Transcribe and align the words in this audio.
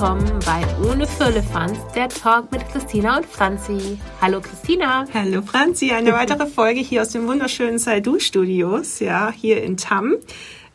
willkommen 0.00 0.40
bei 0.46 0.90
Ohne 0.90 1.06
Firlefanz, 1.06 1.78
der 1.94 2.08
Talk 2.08 2.50
mit 2.50 2.66
Christina 2.70 3.18
und 3.18 3.26
Franzi. 3.26 3.98
Hallo 4.22 4.40
Christina. 4.40 5.04
Hallo 5.12 5.42
Franzi, 5.42 5.90
eine 5.90 6.14
weitere 6.14 6.46
Folge 6.46 6.80
hier 6.80 7.02
aus 7.02 7.10
den 7.10 7.26
wunderschönen 7.26 7.78
Saidu 7.78 8.18
Studios, 8.18 9.00
ja, 9.00 9.30
hier 9.30 9.62
in 9.62 9.76
Tam. 9.76 10.14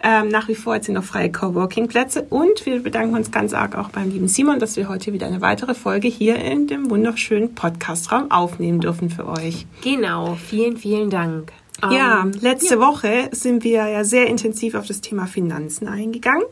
Ähm, 0.03 0.27
nach 0.27 0.47
wie 0.47 0.53
vor 0.53 0.79
sind 0.83 0.93
noch 0.93 1.03
freie 1.03 1.31
Coworking-Plätze 1.31 2.27
und 2.29 2.67
wir 2.67 2.83
bedanken 2.83 3.15
uns 3.15 3.31
ganz 3.31 3.55
arg 3.55 3.75
auch 3.75 3.89
beim 3.89 4.11
lieben 4.11 4.27
Simon, 4.27 4.59
dass 4.59 4.75
wir 4.75 4.87
heute 4.89 5.11
wieder 5.11 5.25
eine 5.25 5.41
weitere 5.41 5.73
Folge 5.73 6.07
hier 6.07 6.35
in 6.35 6.67
dem 6.67 6.91
wunderschönen 6.91 7.55
Podcastraum 7.55 8.29
aufnehmen 8.29 8.79
dürfen 8.79 9.09
für 9.09 9.27
euch. 9.27 9.65
Genau, 9.81 10.35
vielen, 10.35 10.77
vielen 10.77 11.09
Dank. 11.09 11.51
Ja, 11.91 12.21
ähm, 12.21 12.31
letzte 12.39 12.75
ja. 12.75 12.79
Woche 12.79 13.29
sind 13.31 13.63
wir 13.63 13.87
ja 13.87 14.03
sehr 14.03 14.27
intensiv 14.27 14.75
auf 14.75 14.87
das 14.87 15.01
Thema 15.01 15.25
Finanzen 15.25 15.87
eingegangen. 15.87 16.45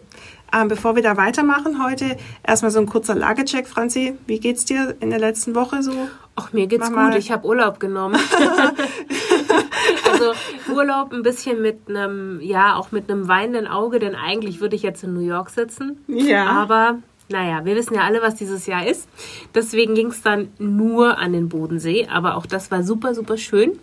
Ähm, 0.54 0.68
bevor 0.68 0.96
wir 0.96 1.02
da 1.02 1.18
weitermachen 1.18 1.84
heute, 1.84 2.16
erstmal 2.46 2.72
so 2.72 2.80
ein 2.80 2.86
kurzer 2.86 3.16
Lagecheck, 3.16 3.68
Franzi. 3.68 4.16
Wie 4.28 4.40
geht's 4.40 4.66
dir 4.66 4.96
in 5.00 5.10
der 5.10 5.18
letzten 5.18 5.56
Woche 5.56 5.82
so? 5.82 5.92
Ach, 6.36 6.54
mir 6.54 6.68
geht's 6.68 6.92
Mach 6.92 7.10
gut. 7.10 7.18
Ich 7.18 7.32
habe 7.32 7.48
Urlaub 7.48 7.80
genommen. 7.80 8.16
also 10.12 10.34
Urlaub 10.72 11.12
ein 11.12 11.24
bisschen 11.24 11.62
mit 11.62 11.90
einem, 11.90 12.40
ja, 12.42 12.76
auch 12.76 12.92
mit 12.92 13.10
einem 13.10 13.28
weinenden 13.28 13.68
Auge, 13.68 13.98
denn 13.98 14.16
eigentlich 14.16 14.62
würde 14.62 14.76
ich 14.76 14.84
jetzt 14.84 15.04
in 15.04 15.14
New 15.14 15.22
York 15.22 15.50
sitzen. 15.50 16.04
Ja. 16.08 16.46
Aber 16.46 17.00
naja, 17.30 17.66
wir 17.66 17.76
wissen 17.76 17.96
ja 17.96 18.02
alle, 18.02 18.22
was 18.22 18.36
dieses 18.36 18.68
Jahr 18.68 18.86
ist. 18.86 19.10
Deswegen 19.56 19.96
ging 19.96 20.08
es 20.08 20.22
dann 20.22 20.50
nur 20.60 21.18
an 21.18 21.34
den 21.34 21.50
Bodensee. 21.50 22.08
Aber 22.12 22.38
auch 22.38 22.46
das 22.46 22.70
war 22.70 22.84
super, 22.84 23.16
super 23.16 23.38
schön. 23.38 23.80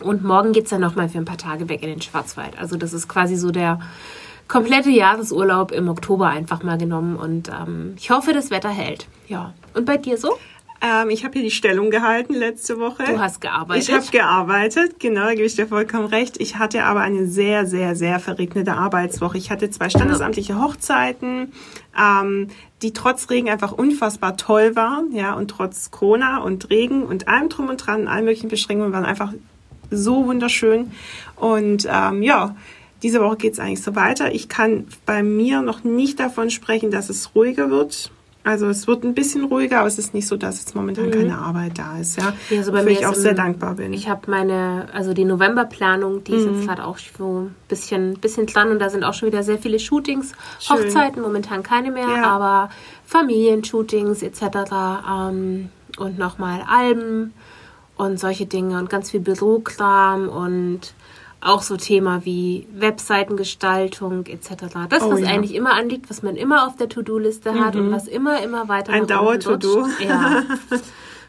Und 0.00 0.24
morgen 0.24 0.52
geht 0.52 0.64
es 0.64 0.70
dann 0.70 0.80
nochmal 0.80 1.08
für 1.08 1.18
ein 1.18 1.24
paar 1.24 1.38
Tage 1.38 1.68
weg 1.68 1.82
in 1.82 1.88
den 1.88 2.02
Schwarzwald. 2.02 2.58
Also 2.58 2.76
das 2.76 2.92
ist 2.92 3.08
quasi 3.08 3.36
so 3.36 3.50
der 3.50 3.78
komplette 4.48 4.90
Jahresurlaub 4.90 5.72
im 5.72 5.88
Oktober 5.88 6.28
einfach 6.28 6.62
mal 6.62 6.78
genommen 6.78 7.16
und 7.16 7.48
ähm, 7.48 7.94
ich 7.96 8.10
hoffe, 8.10 8.32
das 8.32 8.50
Wetter 8.50 8.68
hält. 8.68 9.06
Ja. 9.28 9.54
Und 9.72 9.86
bei 9.86 9.96
dir 9.96 10.18
so? 10.18 10.36
Ähm, 10.80 11.08
ich 11.08 11.24
habe 11.24 11.34
hier 11.34 11.42
die 11.42 11.50
Stellung 11.50 11.90
gehalten 11.90 12.34
letzte 12.34 12.78
Woche. 12.78 13.04
Du 13.04 13.18
hast 13.18 13.40
gearbeitet. 13.40 13.88
Ich 13.88 13.94
habe 13.94 14.04
gearbeitet, 14.10 15.00
genau, 15.00 15.22
da 15.22 15.34
gebe 15.34 15.46
ich 15.46 15.54
dir 15.54 15.66
vollkommen 15.66 16.06
recht. 16.06 16.38
Ich 16.40 16.58
hatte 16.58 16.84
aber 16.84 17.00
eine 17.00 17.26
sehr, 17.26 17.64
sehr, 17.64 17.96
sehr 17.96 18.20
verregnete 18.20 18.74
Arbeitswoche. 18.74 19.38
Ich 19.38 19.50
hatte 19.50 19.70
zwei 19.70 19.88
standesamtliche 19.88 20.60
Hochzeiten, 20.60 21.52
ähm, 21.98 22.48
die 22.82 22.92
trotz 22.92 23.30
Regen 23.30 23.48
einfach 23.48 23.72
unfassbar 23.72 24.36
toll 24.36 24.76
waren, 24.76 25.12
ja, 25.12 25.32
und 25.32 25.48
trotz 25.48 25.90
Corona 25.90 26.42
und 26.42 26.68
Regen 26.68 27.04
und 27.04 27.28
allem 27.28 27.48
drum 27.48 27.70
und 27.70 27.78
dran, 27.78 28.06
allen 28.06 28.26
möglichen 28.26 28.50
Beschränkungen 28.50 28.92
waren 28.92 29.06
einfach 29.06 29.32
so 29.90 30.26
wunderschön. 30.26 30.92
Und 31.36 31.88
ähm, 31.90 32.22
ja, 32.22 32.56
diese 33.02 33.20
Woche 33.20 33.36
geht 33.36 33.52
es 33.52 33.58
eigentlich 33.58 33.82
so 33.82 33.94
weiter. 33.94 34.32
Ich 34.34 34.48
kann 34.48 34.86
bei 35.04 35.22
mir 35.22 35.62
noch 35.62 35.84
nicht 35.84 36.18
davon 36.20 36.50
sprechen, 36.50 36.90
dass 36.90 37.10
es 37.10 37.34
ruhiger 37.34 37.70
wird. 37.70 38.10
Also 38.44 38.66
es 38.66 38.86
wird 38.86 39.04
ein 39.04 39.14
bisschen 39.14 39.44
ruhiger, 39.44 39.78
aber 39.78 39.88
es 39.88 39.98
ist 39.98 40.12
nicht 40.12 40.26
so, 40.26 40.36
dass 40.36 40.58
jetzt 40.58 40.74
momentan 40.74 41.06
mhm. 41.06 41.12
keine 41.12 41.38
Arbeit 41.38 41.78
da 41.78 41.98
ist, 41.98 42.18
ja. 42.18 42.34
ja 42.50 42.58
also 42.58 42.72
bei 42.72 42.82
mir 42.82 42.90
ich 42.90 43.06
auch 43.06 43.14
sehr 43.14 43.32
dankbar 43.32 43.74
bin. 43.76 43.94
Ich 43.94 44.06
habe 44.06 44.30
meine, 44.30 44.86
also 44.92 45.14
die 45.14 45.24
Novemberplanung, 45.24 46.24
die 46.24 46.32
mhm. 46.32 46.38
ist 46.38 46.44
jetzt 46.44 46.66
gerade 46.66 46.84
auch 46.84 46.98
so 46.98 47.40
ein 47.40 47.54
bisschen, 47.68 48.18
bisschen 48.20 48.46
dran 48.46 48.70
und 48.70 48.80
da 48.80 48.90
sind 48.90 49.02
auch 49.02 49.14
schon 49.14 49.28
wieder 49.28 49.42
sehr 49.42 49.56
viele 49.56 49.78
Shootings, 49.78 50.32
Schön. 50.60 50.76
Hochzeiten, 50.76 51.22
momentan 51.22 51.62
keine 51.62 51.90
mehr, 51.90 52.08
ja. 52.08 52.24
aber 52.24 52.68
Familienshootings 53.06 54.22
etc. 54.22 54.42
Ähm, 55.10 55.70
und 55.96 56.18
nochmal 56.18 56.64
Alben 56.68 57.32
und 57.96 58.18
solche 58.18 58.46
Dinge 58.46 58.78
und 58.78 58.90
ganz 58.90 59.10
viel 59.10 59.20
Bürokram 59.20 60.28
und 60.28 60.94
auch 61.40 61.62
so 61.62 61.76
Thema 61.76 62.24
wie 62.24 62.66
Webseitengestaltung 62.74 64.26
etc. 64.26 64.48
Das, 64.88 65.02
oh, 65.02 65.12
was 65.12 65.20
ja. 65.20 65.28
eigentlich 65.28 65.54
immer 65.54 65.74
anliegt, 65.74 66.08
was 66.08 66.22
man 66.22 66.36
immer 66.36 66.66
auf 66.66 66.76
der 66.76 66.88
To-Do-Liste 66.88 67.52
mhm. 67.52 67.64
hat 67.64 67.76
und 67.76 67.88
mhm. 67.88 67.92
was 67.92 68.08
immer, 68.08 68.42
immer 68.42 68.68
weiter 68.68 68.92
Ein 68.92 69.06
Dauer-To-Do. 69.06 69.86
Ja. 70.00 70.42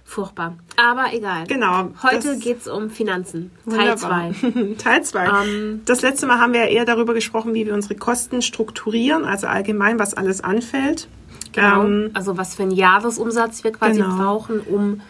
Furchtbar. 0.07 0.55
Aber 0.77 1.13
egal. 1.13 1.47
Genau. 1.47 1.89
Heute 2.03 2.37
geht 2.37 2.61
es 2.61 2.67
um 2.67 2.91
Finanzen. 2.91 3.51
Teil 3.69 3.97
2. 3.97 4.75
Teil 4.77 5.03
2. 5.03 5.25
Ähm, 5.25 5.81
das 5.85 6.03
letzte 6.03 6.27
Mal 6.27 6.39
haben 6.39 6.53
wir 6.53 6.61
ja 6.61 6.67
eher 6.67 6.85
darüber 6.85 7.15
gesprochen, 7.15 7.55
wie 7.55 7.65
wir 7.65 7.73
unsere 7.73 7.95
Kosten 7.95 8.43
strukturieren, 8.43 9.25
also 9.25 9.47
allgemein, 9.47 9.97
was 9.97 10.13
alles 10.13 10.41
anfällt. 10.41 11.07
Genau. 11.53 11.83
Ähm, 11.83 12.11
also 12.13 12.37
was 12.37 12.55
für 12.55 12.63
einen 12.63 12.71
Jahresumsatz 12.71 13.63
wir 13.63 13.71
quasi 13.71 13.99
genau. 13.99 14.15
brauchen, 14.15 14.59
um, 14.61 15.01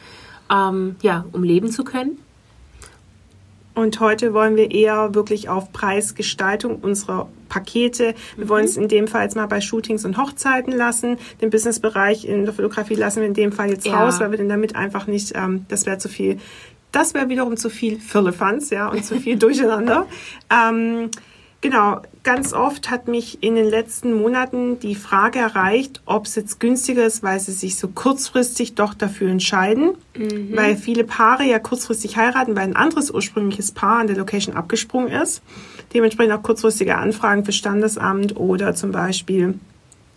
ähm, 0.51 0.95
ja, 1.01 1.25
um 1.31 1.43
leben 1.43 1.69
zu 1.69 1.83
können. 1.83 2.19
Und 3.75 3.99
heute 3.99 4.33
wollen 4.33 4.55
wir 4.55 4.71
eher 4.71 5.13
wirklich 5.15 5.49
auf 5.49 5.73
Preisgestaltung 5.73 6.77
unserer 6.77 7.27
Pakete. 7.49 8.15
Wir 8.37 8.45
mhm. 8.45 8.49
wollen 8.49 8.65
es 8.65 8.77
in 8.77 8.87
dem 8.87 9.07
Fall 9.07 9.23
jetzt 9.23 9.35
mal 9.35 9.47
bei 9.47 9.59
Shootings 9.59 10.05
und 10.05 10.17
Hochzeiten 10.17 10.71
lassen. 10.71 11.17
Den 11.41 11.49
Businessbereich 11.49 12.23
in 12.23 12.45
der 12.45 12.53
Fotografie 12.53 12.95
lassen 12.95 13.19
wir 13.19 13.27
in 13.27 13.33
dem 13.33 13.51
Fall 13.51 13.69
jetzt 13.69 13.85
ja. 13.85 14.01
raus, 14.01 14.21
weil 14.21 14.31
wir 14.31 14.37
denn 14.37 14.47
damit 14.47 14.77
einfach 14.77 15.07
nicht, 15.07 15.33
ähm, 15.35 15.65
das 15.67 15.85
wäre 15.85 15.97
zu 15.97 16.07
viel, 16.07 16.39
das 16.93 17.13
wäre 17.13 17.27
wiederum 17.27 17.57
zu 17.57 17.69
viel 17.69 17.99
Firlefanz, 17.99 18.69
ja, 18.69 18.87
und 18.87 19.03
zu 19.03 19.19
viel 19.19 19.35
Durcheinander. 19.39 20.07
Ähm, 20.49 21.09
Genau, 21.65 21.99
ganz 22.21 22.53
oft 22.53 22.91
hat 22.91 23.07
mich 23.07 23.41
in 23.41 23.55
den 23.55 23.67
letzten 23.67 24.13
Monaten 24.13 24.77
die 24.77 24.93
Frage 24.93 25.39
erreicht, 25.39 25.99
ob 26.05 26.27
es 26.27 26.35
jetzt 26.35 26.59
günstiger 26.59 27.03
ist, 27.07 27.23
weil 27.23 27.39
sie 27.39 27.53
sich 27.53 27.77
so 27.77 27.87
kurzfristig 27.87 28.75
doch 28.75 28.93
dafür 28.93 29.31
entscheiden, 29.31 29.95
mhm. 30.15 30.55
weil 30.55 30.77
viele 30.77 31.03
Paare 31.05 31.43
ja 31.43 31.57
kurzfristig 31.57 32.17
heiraten, 32.17 32.55
weil 32.55 32.65
ein 32.65 32.75
anderes 32.75 33.09
ursprüngliches 33.09 33.71
Paar 33.71 33.97
an 33.97 34.05
der 34.05 34.15
Location 34.15 34.55
abgesprungen 34.55 35.11
ist. 35.11 35.41
Dementsprechend 35.91 36.33
auch 36.33 36.43
kurzfristige 36.43 36.97
Anfragen 36.97 37.45
für 37.45 37.51
Standesamt 37.51 38.37
oder 38.37 38.75
zum 38.75 38.91
Beispiel 38.91 39.55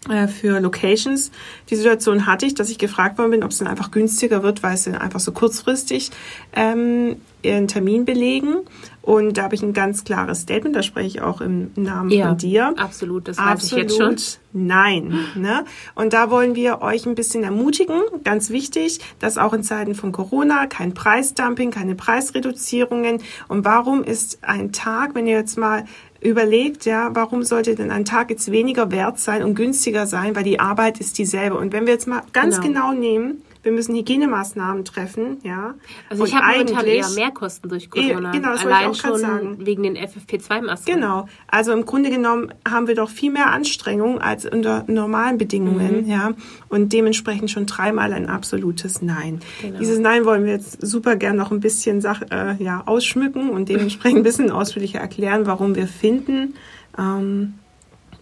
äh, 0.09 0.29
für 0.29 0.61
Locations. 0.61 1.31
Die 1.71 1.77
Situation 1.77 2.27
hatte 2.27 2.47
ich, 2.47 2.55
dass 2.55 2.71
ich 2.71 2.79
gefragt 2.79 3.17
worden 3.19 3.31
bin, 3.31 3.43
ob 3.43 3.53
es 3.53 3.59
dann 3.59 3.69
einfach 3.69 3.91
günstiger 3.91 4.43
wird, 4.43 4.63
weil 4.63 4.77
sie 4.77 4.93
einfach 4.93 5.21
so 5.21 5.33
kurzfristig 5.33 6.11
ähm, 6.55 7.17
ihren 7.43 7.69
Termin 7.69 8.05
belegen. 8.05 8.59
Und 9.09 9.39
da 9.39 9.45
habe 9.45 9.55
ich 9.55 9.63
ein 9.63 9.73
ganz 9.73 10.05
klares 10.05 10.43
Statement, 10.43 10.77
da 10.77 10.83
spreche 10.83 11.07
ich 11.07 11.23
auch 11.23 11.41
im 11.41 11.71
Namen 11.77 12.11
ja, 12.11 12.29
von 12.29 12.37
dir. 12.37 12.75
Absolut, 12.77 13.27
das 13.27 13.39
weiß 13.39 13.47
absolut 13.47 13.87
ich 13.87 13.97
jetzt 13.97 13.97
schon. 13.97 14.17
Nein. 14.53 15.19
Ne? 15.35 15.65
Und 15.95 16.13
da 16.13 16.31
wollen 16.31 16.55
wir 16.55 16.83
euch 16.83 17.07
ein 17.07 17.15
bisschen 17.15 17.43
ermutigen, 17.43 18.03
ganz 18.23 18.51
wichtig, 18.51 19.01
dass 19.19 19.39
auch 19.39 19.55
in 19.55 19.63
Zeiten 19.63 19.95
von 19.95 20.13
Corona 20.13 20.67
kein 20.67 20.93
Preisdumping, 20.93 21.71
keine 21.71 21.95
Preisreduzierungen. 21.95 23.23
Und 23.49 23.65
warum 23.65 24.05
ist 24.05 24.41
ein 24.43 24.73
Tag, 24.73 25.15
wenn 25.15 25.27
ihr 25.27 25.39
jetzt 25.39 25.57
mal 25.57 25.87
überlegt, 26.21 26.85
ja, 26.85 27.09
warum 27.15 27.45
sollte 27.45 27.77
denn 27.77 27.91
ein 27.91 28.05
Tag 28.05 28.29
jetzt 28.29 28.53
weniger 28.53 28.91
wert 28.91 29.19
sein 29.19 29.43
und 29.43 29.55
günstiger 29.55 30.07
sein, 30.07 30.37
weil 30.37 30.45
die 30.45 30.61
Arbeit 30.61 31.01
ist 31.01 31.17
dieselbe. 31.17 31.57
Und 31.57 31.73
wenn 31.73 31.87
wir 31.87 31.95
jetzt 31.95 32.09
mal 32.09 32.25
ganz 32.35 32.61
genau, 32.61 32.91
genau 32.91 33.01
nehmen, 33.01 33.43
wir 33.63 33.73
müssen 33.73 33.95
Hygienemaßnahmen 33.95 34.85
treffen, 34.85 35.39
ja. 35.43 35.75
Also 36.09 36.25
ich 36.25 36.35
habe 36.35 36.59
momentan 36.59 36.87
eher 36.87 37.09
mehr 37.11 37.31
Kosten 37.31 37.69
durch 37.69 37.91
Corona. 37.91 38.31
Genau, 38.31 38.53
das 38.53 38.65
Allein 38.65 38.83
ich 38.83 38.89
auch 38.89 38.95
schon 38.95 39.19
sagen. 39.19 39.57
wegen 39.61 39.83
den 39.83 39.97
FFP2-Masken. 39.97 40.95
Genau. 40.95 41.29
Also 41.49 41.73
im 41.73 41.85
Grunde 41.85 42.11
genommen 42.11 42.53
haben 42.69 42.87
wir 42.87 42.95
doch 42.95 43.11
viel 43.11 43.33
mehr 43.33 43.51
Anstrengung 43.51 44.21
als 44.21 44.47
unter 44.47 44.85
normalen 44.87 45.39
Bedingungen, 45.39 46.05
mhm. 46.05 46.11
ja. 46.11 46.33
Und 46.69 46.93
dementsprechend 46.93 47.51
schon 47.51 47.67
dreimal 47.67 48.13
ein 48.13 48.29
absolutes 48.29 49.03
Nein. 49.03 49.41
Genau. 49.61 49.79
Dieses 49.79 49.99
Nein 49.99 50.25
wollen 50.25 50.45
wir 50.45 50.53
jetzt 50.53 50.81
super 50.81 51.17
gern 51.17 51.37
noch 51.37 51.51
ein 51.51 51.61
bisschen 51.61 52.01
Sach 52.01 52.23
äh, 52.31 52.63
ja, 52.63 52.83
ausschmücken 52.87 53.51
und 53.51 53.69
dementsprechend 53.69 54.19
ein 54.19 54.25
bisschen 54.25 54.51
ausführlicher 54.51 55.01
erklären, 55.01 55.47
warum 55.47 55.75
wir 55.75 55.87
finden, 55.87 56.55
ähm, 56.99 57.55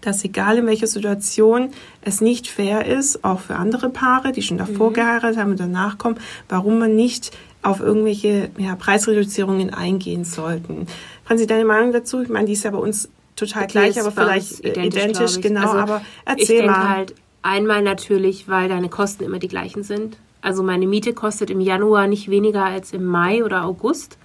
dass 0.06 0.24
egal 0.24 0.58
in 0.58 0.66
welcher 0.66 0.86
Situation 0.86 1.70
es 2.02 2.20
nicht 2.20 2.46
fair 2.46 2.86
ist, 2.86 3.24
auch 3.24 3.40
für 3.40 3.56
andere 3.56 3.90
Paare, 3.90 4.32
die 4.32 4.42
schon 4.42 4.58
davor 4.58 4.90
mhm. 4.90 4.94
geheiratet 4.94 5.38
haben 5.38 5.50
und 5.50 5.60
danach 5.60 5.98
kommen, 5.98 6.16
warum 6.48 6.78
man 6.78 6.94
nicht 6.94 7.36
auf 7.62 7.80
irgendwelche 7.80 8.50
ja, 8.58 8.76
Preisreduzierungen 8.76 9.74
eingehen 9.74 10.24
sollten. 10.24 10.86
Franzi, 11.24 11.46
deine 11.46 11.64
Meinung 11.64 11.92
dazu? 11.92 12.22
Ich 12.22 12.28
meine, 12.28 12.46
die 12.46 12.52
ist 12.52 12.64
ja 12.64 12.70
bei 12.70 12.78
uns 12.78 13.08
total 13.34 13.66
die 13.66 13.72
gleich, 13.72 14.00
aber 14.00 14.12
vielleicht 14.12 14.60
identisch, 14.60 15.04
identisch 15.04 15.40
genau. 15.40 15.62
Also 15.62 15.78
aber 15.78 16.02
erzähl 16.24 16.60
ich 16.60 16.66
mal. 16.66 16.88
halt 16.88 17.14
einmal 17.42 17.82
natürlich, 17.82 18.48
weil 18.48 18.68
deine 18.68 18.88
Kosten 18.88 19.24
immer 19.24 19.38
die 19.38 19.48
gleichen 19.48 19.82
sind. 19.82 20.16
Also 20.42 20.62
meine 20.62 20.86
Miete 20.86 21.12
kostet 21.12 21.50
im 21.50 21.60
Januar 21.60 22.06
nicht 22.06 22.30
weniger 22.30 22.64
als 22.64 22.92
im 22.92 23.04
Mai 23.04 23.44
oder 23.44 23.64
August. 23.64 24.18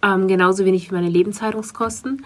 Ähm, 0.00 0.28
genauso 0.28 0.64
wenig 0.64 0.88
wie 0.88 0.94
meine 0.94 1.08
Lebenshaltungskosten. 1.08 2.24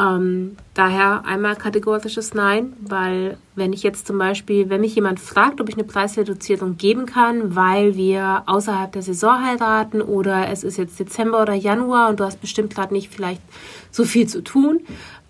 Ähm, 0.00 0.56
daher 0.72 1.26
einmal 1.26 1.56
kategorisches 1.56 2.32
Nein, 2.32 2.72
weil 2.80 3.36
wenn 3.54 3.74
ich 3.74 3.82
jetzt 3.82 4.06
zum 4.06 4.16
Beispiel, 4.16 4.70
wenn 4.70 4.80
mich 4.80 4.94
jemand 4.94 5.20
fragt, 5.20 5.60
ob 5.60 5.68
ich 5.68 5.74
eine 5.74 5.84
Preisreduzierung 5.84 6.78
geben 6.78 7.04
kann, 7.04 7.54
weil 7.54 7.96
wir 7.96 8.44
außerhalb 8.46 8.90
der 8.92 9.02
Saison 9.02 9.44
heiraten 9.44 10.00
oder 10.00 10.48
es 10.48 10.64
ist 10.64 10.78
jetzt 10.78 10.98
Dezember 10.98 11.42
oder 11.42 11.52
Januar 11.52 12.08
und 12.08 12.20
du 12.20 12.24
hast 12.24 12.40
bestimmt 12.40 12.74
gerade 12.74 12.94
nicht 12.94 13.12
vielleicht 13.12 13.42
so 13.90 14.04
viel 14.04 14.26
zu 14.26 14.42
tun, 14.42 14.80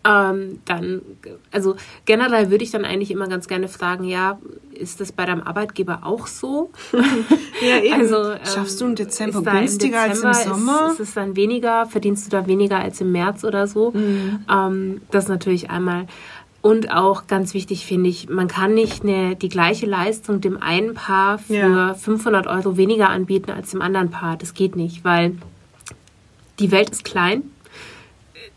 ähm, 0.02 0.60
dann, 0.64 1.02
also 1.50 1.76
generell 2.06 2.50
würde 2.50 2.64
ich 2.64 2.70
dann 2.70 2.84
eigentlich 2.86 3.10
immer 3.10 3.28
ganz 3.28 3.48
gerne 3.48 3.68
fragen, 3.68 4.04
ja, 4.04 4.38
ist 4.72 5.00
das 5.00 5.12
bei 5.12 5.26
deinem 5.26 5.42
Arbeitgeber 5.42 6.00
auch 6.04 6.26
so? 6.26 6.70
ja, 7.60 7.82
eben. 7.82 8.00
Also, 8.00 8.32
ähm, 8.32 8.38
Schaffst 8.44 8.80
du 8.80 8.86
im 8.86 8.94
Dezember 8.94 9.42
günstiger 9.42 10.06
im 10.06 10.12
Dezember 10.12 10.28
als 10.28 10.46
im 10.46 10.52
Sommer? 10.52 10.86
Ist, 10.86 11.00
ist 11.00 11.08
es 11.08 11.14
dann 11.14 11.36
weniger? 11.36 11.84
Verdienst 11.86 12.26
du 12.26 12.30
da 12.30 12.46
weniger 12.46 12.78
als 12.78 13.00
im 13.02 13.12
März 13.12 13.44
oder 13.44 13.66
so? 13.66 13.90
Mhm. 13.90 14.44
Ähm, 14.50 15.00
das 15.10 15.28
natürlich 15.28 15.68
einmal 15.68 16.06
Und 16.62 16.90
auch 16.92 17.26
ganz 17.26 17.54
wichtig 17.54 17.86
finde 17.86 18.08
ich, 18.10 18.28
man 18.28 18.46
kann 18.48 18.74
nicht 18.74 19.02
eine, 19.02 19.34
die 19.36 19.48
gleiche 19.48 19.86
Leistung 19.86 20.40
dem 20.40 20.62
einen 20.62 20.94
Paar 20.94 21.38
für 21.38 21.54
Ja. 21.54 21.94
500 21.94 22.46
Euro 22.46 22.76
weniger 22.76 23.08
anbieten 23.10 23.50
als 23.50 23.70
dem 23.70 23.80
anderen 23.82 24.10
Paar. 24.10 24.36
Das 24.36 24.52
geht 24.54 24.76
nicht, 24.76 25.04
weil 25.04 25.36
die 26.58 26.70
Welt 26.70 26.90
ist 26.90 27.04
klein. 27.04 27.42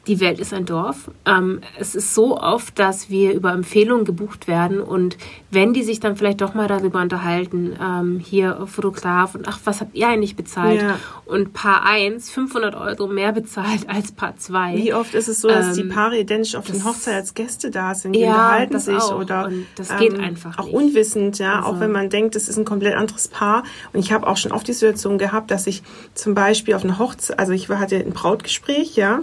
Die 0.06 0.20
Welt 0.20 0.38
ist 0.38 0.54
ein 0.54 0.66
Dorf. 0.66 1.10
Ähm, 1.26 1.62
es 1.80 1.96
ist 1.96 2.14
so 2.14 2.38
oft, 2.38 2.78
dass 2.78 3.10
wir 3.10 3.32
über 3.34 3.54
Empfehlungen 3.54 4.04
gebucht 4.04 4.50
werden 4.50 4.82
und 4.82 5.18
wenn 5.50 5.72
die 5.74 5.82
sich 5.84 6.02
dann 6.02 6.18
vielleicht 6.18 6.42
doch 6.42 6.54
mal 6.56 6.68
darüber 6.68 7.00
unterhalten, 7.02 7.78
ähm, 7.82 8.20
hier 8.20 8.68
Fotograf 8.68 9.34
und 9.34 9.48
ach, 9.48 9.60
was 9.64 9.80
habt 9.80 9.96
ihr 9.96 10.10
eigentlich 10.10 10.36
bezahlt? 10.36 10.82
Ja. 10.82 11.00
Und 11.26 11.54
Paar 11.54 11.86
1 11.86 12.30
500 12.32 12.76
Euro 12.76 13.08
mehr 13.08 13.32
bezahlt 13.32 13.86
als 13.88 14.12
Paar 14.12 14.36
2. 14.36 14.76
Wie 14.76 14.94
oft 14.94 15.14
ist 15.14 15.30
es 15.30 15.40
so, 15.40 15.48
dass 15.48 15.74
die 15.76 15.82
Ähm, 15.82 15.90
Paare 15.90 16.20
identisch 16.20 16.56
auf 16.56 16.66
den 16.66 16.76
das- 16.76 16.84
Hochzeit 16.86 17.14
als 17.16 17.34
Gäste 17.34 17.72
da 17.72 17.96
sind? 17.96 18.12
Die 18.14 18.20
Ja, 18.20 18.32
unterhalten 18.34 18.74
das 18.74 18.86
sich 18.86 18.96
auch. 18.98 19.18
oder 19.20 19.46
Und 19.46 19.66
das 19.76 19.96
geht 19.98 20.20
einfach 20.20 20.58
auch 20.60 20.66
nicht. 20.66 20.74
unwissend, 20.76 21.40
ja, 21.40 21.62
auch 21.62 21.68
Also- 21.68 21.80
wenn 21.80 21.94
man 21.94 22.10
denkt, 22.10 22.36
das 22.36 22.50
ist 22.50 22.58
ein 22.58 22.66
komplett 22.66 22.96
anderes 22.96 23.30
Paar. 23.30 23.64
Und 23.94 24.02
ich 24.02 24.12
habe 24.12 24.28
auch 24.28 24.36
schon 24.36 24.52
oft 24.52 24.68
die 24.68 24.74
Situation 24.74 25.18
gehabt, 25.18 25.50
dass 25.50 25.66
ich 25.66 25.82
zum 26.14 26.34
Beispiel 26.34 26.74
auf 26.74 26.84
einer 26.84 27.00
Hochzeit, 27.00 27.40
also 27.40 27.54
ich 27.54 27.70
hatte 27.70 27.96
ein 27.96 28.12
Brautgespräch, 28.12 28.98
ja, 28.98 29.22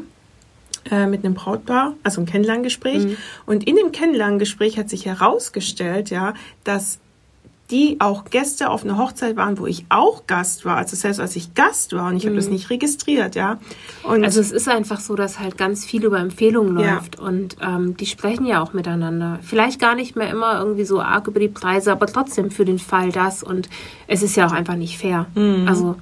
äh, 0.90 1.06
mit 1.06 1.24
einem 1.24 1.34
Brautpaar, 1.34 1.94
also 2.02 2.20
ein 2.20 2.26
Kennenlerngespräch. 2.26 3.04
Mhm. 3.04 3.16
Und 3.46 3.66
in 3.66 3.76
dem 3.76 3.92
Kennenlerngespräch 3.92 4.78
hat 4.78 4.88
sich 4.88 5.06
herausgestellt, 5.06 6.10
ja, 6.10 6.34
dass 6.64 6.98
die 7.70 7.98
auch 8.00 8.24
Gäste 8.24 8.68
auf 8.68 8.82
einer 8.82 8.98
Hochzeit 8.98 9.36
waren, 9.36 9.56
wo 9.56 9.66
ich 9.66 9.84
auch 9.90 10.26
Gast 10.26 10.64
war. 10.64 10.76
Also 10.76 10.96
selbst 10.96 11.20
als 11.20 11.36
ich 11.36 11.54
Gast 11.54 11.92
war 11.92 12.08
und 12.08 12.16
ich 12.16 12.26
habe 12.26 12.34
das 12.34 12.48
nicht 12.48 12.68
registriert, 12.68 13.36
ja. 13.36 13.60
Und 14.02 14.18
Mhm. 14.18 14.24
Also 14.24 14.40
es 14.40 14.50
ist 14.50 14.68
einfach 14.68 14.98
so, 14.98 15.14
dass 15.14 15.38
halt 15.38 15.56
ganz 15.56 15.84
viel 15.84 16.04
über 16.04 16.18
Empfehlungen 16.18 16.76
Ja. 16.80 16.94
läuft 16.94 17.20
und 17.20 17.56
ähm, 17.62 17.96
die 17.96 18.06
sprechen 18.06 18.44
ja 18.44 18.60
auch 18.60 18.72
miteinander. 18.72 19.38
Vielleicht 19.42 19.78
gar 19.78 19.94
nicht 19.94 20.16
mehr 20.16 20.30
immer 20.30 20.58
irgendwie 20.58 20.84
so 20.84 21.00
arg 21.00 21.28
über 21.28 21.38
die 21.38 21.46
Preise, 21.46 21.92
aber 21.92 22.06
trotzdem 22.06 22.50
für 22.50 22.64
den 22.64 22.80
Fall 22.80 23.12
das 23.12 23.44
und 23.44 23.68
es 24.08 24.22
ist 24.24 24.34
ja 24.34 24.48
auch 24.48 24.52
einfach 24.52 24.74
nicht 24.74 24.98
fair. 24.98 25.26
Mhm. 25.36 25.66
Also 25.68 25.94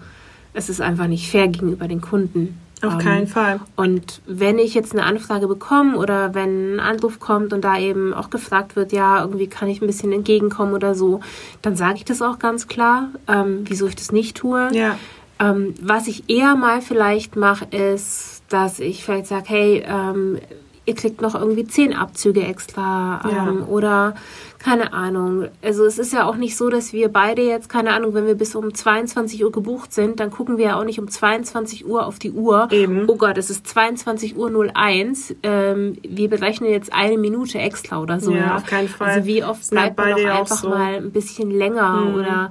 es 0.55 0.71
ist 0.71 0.81
einfach 0.81 1.07
nicht 1.07 1.31
fair 1.31 1.49
gegenüber 1.49 1.87
den 1.87 2.01
Kunden. 2.01 2.59
Auf 2.85 2.95
Ähm, 2.95 2.99
keinen 2.99 3.27
Fall. 3.27 3.61
Und 3.77 4.21
wenn 4.27 4.59
ich 4.59 4.75
jetzt 4.75 4.93
eine 4.93 5.05
Anfrage 5.05 5.47
bekomme 5.49 5.97
oder 5.97 6.35
wenn 6.35 6.77
ein 6.77 6.81
Anruf 6.81 7.19
kommt 7.21 7.53
und 7.53 7.63
da 7.63 7.79
eben 7.79 8.15
auch 8.15 8.31
gefragt 8.31 8.77
wird, 8.77 8.93
ja, 8.93 9.21
irgendwie 9.21 9.49
kann 9.49 9.69
ich 9.69 9.81
ein 9.83 9.87
bisschen 9.87 10.13
entgegenkommen 10.13 10.75
oder 10.75 10.95
so, 10.95 11.21
dann 11.63 11.77
sage 11.77 11.97
ich 11.97 12.05
das 12.05 12.23
auch 12.23 12.39
ganz 12.39 12.67
klar, 12.69 13.09
ähm, 13.27 13.61
wieso 13.65 13.87
ich 13.87 13.97
das 13.97 14.13
nicht 14.13 14.37
tue. 14.37 14.69
Ja. 14.73 14.99
Ähm, 15.41 15.75
was 15.81 16.09
ich 16.09 16.29
eher 16.29 16.57
mal 16.57 16.81
vielleicht 16.81 17.37
mache, 17.37 17.67
ist, 17.67 18.43
dass 18.49 18.81
ich 18.81 19.05
vielleicht 19.05 19.27
sage, 19.27 19.45
hey, 19.49 19.85
ähm, 19.87 20.39
ihr 20.88 20.94
kriegt 20.94 21.20
noch 21.20 21.35
irgendwie 21.35 21.67
zehn 21.67 21.94
Abzüge 21.94 22.40
extra 22.43 23.20
ähm, 23.25 23.58
Ja. 23.61 23.67
oder 23.69 24.14
keine 24.58 24.93
Ahnung. 24.93 25.46
Also 25.62 25.85
es 25.85 25.99
ist 25.99 26.12
ja 26.12 26.25
auch 26.26 26.35
nicht 26.35 26.56
so, 26.56 26.69
dass 26.69 26.93
wir 26.93 27.08
beide 27.11 27.43
jetzt, 27.43 27.69
keine 27.69 27.93
Ahnung, 27.93 28.14
wenn 28.14 28.26
wir 28.26 28.35
bis 28.35 28.56
um 28.56 28.75
22 28.75 29.44
Uhr 29.44 29.52
gebucht 29.52 29.93
sind, 29.93 30.19
dann 30.19 30.31
gucken 30.32 30.56
wir 30.58 30.64
ja 30.64 30.81
auch 30.81 30.85
nicht 30.85 30.99
um 30.99 31.06
22 31.08 31.87
Uhr 31.87 32.05
auf 32.06 32.19
die 32.19 32.32
Uhr. 32.32 32.67
Eben. 32.73 33.05
Oh 33.06 33.14
Gott, 33.17 33.38
es 33.38 33.50
ist 33.50 33.67
22 33.69 34.37
Uhr 34.37 34.50
01. 34.75 35.37
Ähm, 35.44 35.99
wir 36.02 36.29
berechnen 36.29 36.70
jetzt 36.70 36.93
eine 36.93 37.19
Minute 37.19 37.58
extra 37.58 38.00
oder 38.02 38.19
so. 38.19 38.32
Ja, 38.32 38.56
auf 38.56 38.64
keinen 38.67 38.88
Fall. 38.88 39.08
Also 39.11 39.26
wie 39.26 39.44
oft 39.44 39.70
bleibt 39.70 39.96
man 39.99 40.12
auch 40.14 40.41
einfach 40.41 40.56
so. 40.56 40.70
mal 40.70 40.94
ein 40.94 41.12
bisschen 41.12 41.50
länger 41.52 41.93
Mhm. 42.06 42.14
oder 42.14 42.50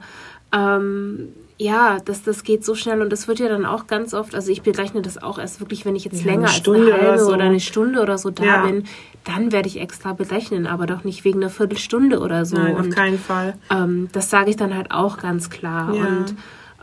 ähm, 0.53 1.29
ja, 1.57 1.97
das, 2.05 2.23
das 2.23 2.43
geht 2.43 2.63
so 2.63 2.75
schnell 2.75 3.01
und 3.01 3.11
das 3.11 3.27
wird 3.27 3.39
ja 3.39 3.47
dann 3.49 3.65
auch 3.65 3.87
ganz 3.87 4.13
oft, 4.13 4.35
also 4.35 4.51
ich 4.51 4.61
berechne 4.61 5.01
das 5.01 5.21
auch 5.21 5.39
erst 5.39 5.59
wirklich, 5.59 5.85
wenn 5.85 5.95
ich 5.95 6.05
jetzt 6.05 6.19
Ja, 6.23 6.31
länger 6.31 6.49
als 6.49 6.67
eine 6.67 6.77
oder 6.85 7.01
halbe 7.01 7.19
so. 7.19 7.33
oder, 7.33 7.43
eine 7.45 7.59
Stunde 7.59 8.01
oder 8.01 8.17
so 8.17 8.29
da 8.29 8.43
Ja. 8.43 8.65
bin, 8.65 8.83
dann 9.23 9.51
werde 9.51 9.67
ich 9.67 9.79
extra 9.79 10.13
berechnen, 10.13 10.67
aber 10.67 10.85
doch 10.85 11.03
nicht 11.03 11.25
wegen 11.25 11.39
einer 11.41 11.49
Viertelstunde 11.49 12.19
oder 12.19 12.45
so. 12.45 12.57
Nein, 12.57 12.73
auf 12.75 12.85
und, 12.85 12.95
keinen 12.95 13.17
Fall. 13.19 13.55
ähm, 13.71 14.07
das 14.11 14.29
sage 14.29 14.49
ich 14.51 14.55
dann 14.55 14.75
halt 14.75 14.91
auch 14.91 15.17
ganz 15.17 15.49
klar. 15.49 15.93
Ja. 15.95 16.01
Und 16.01 16.35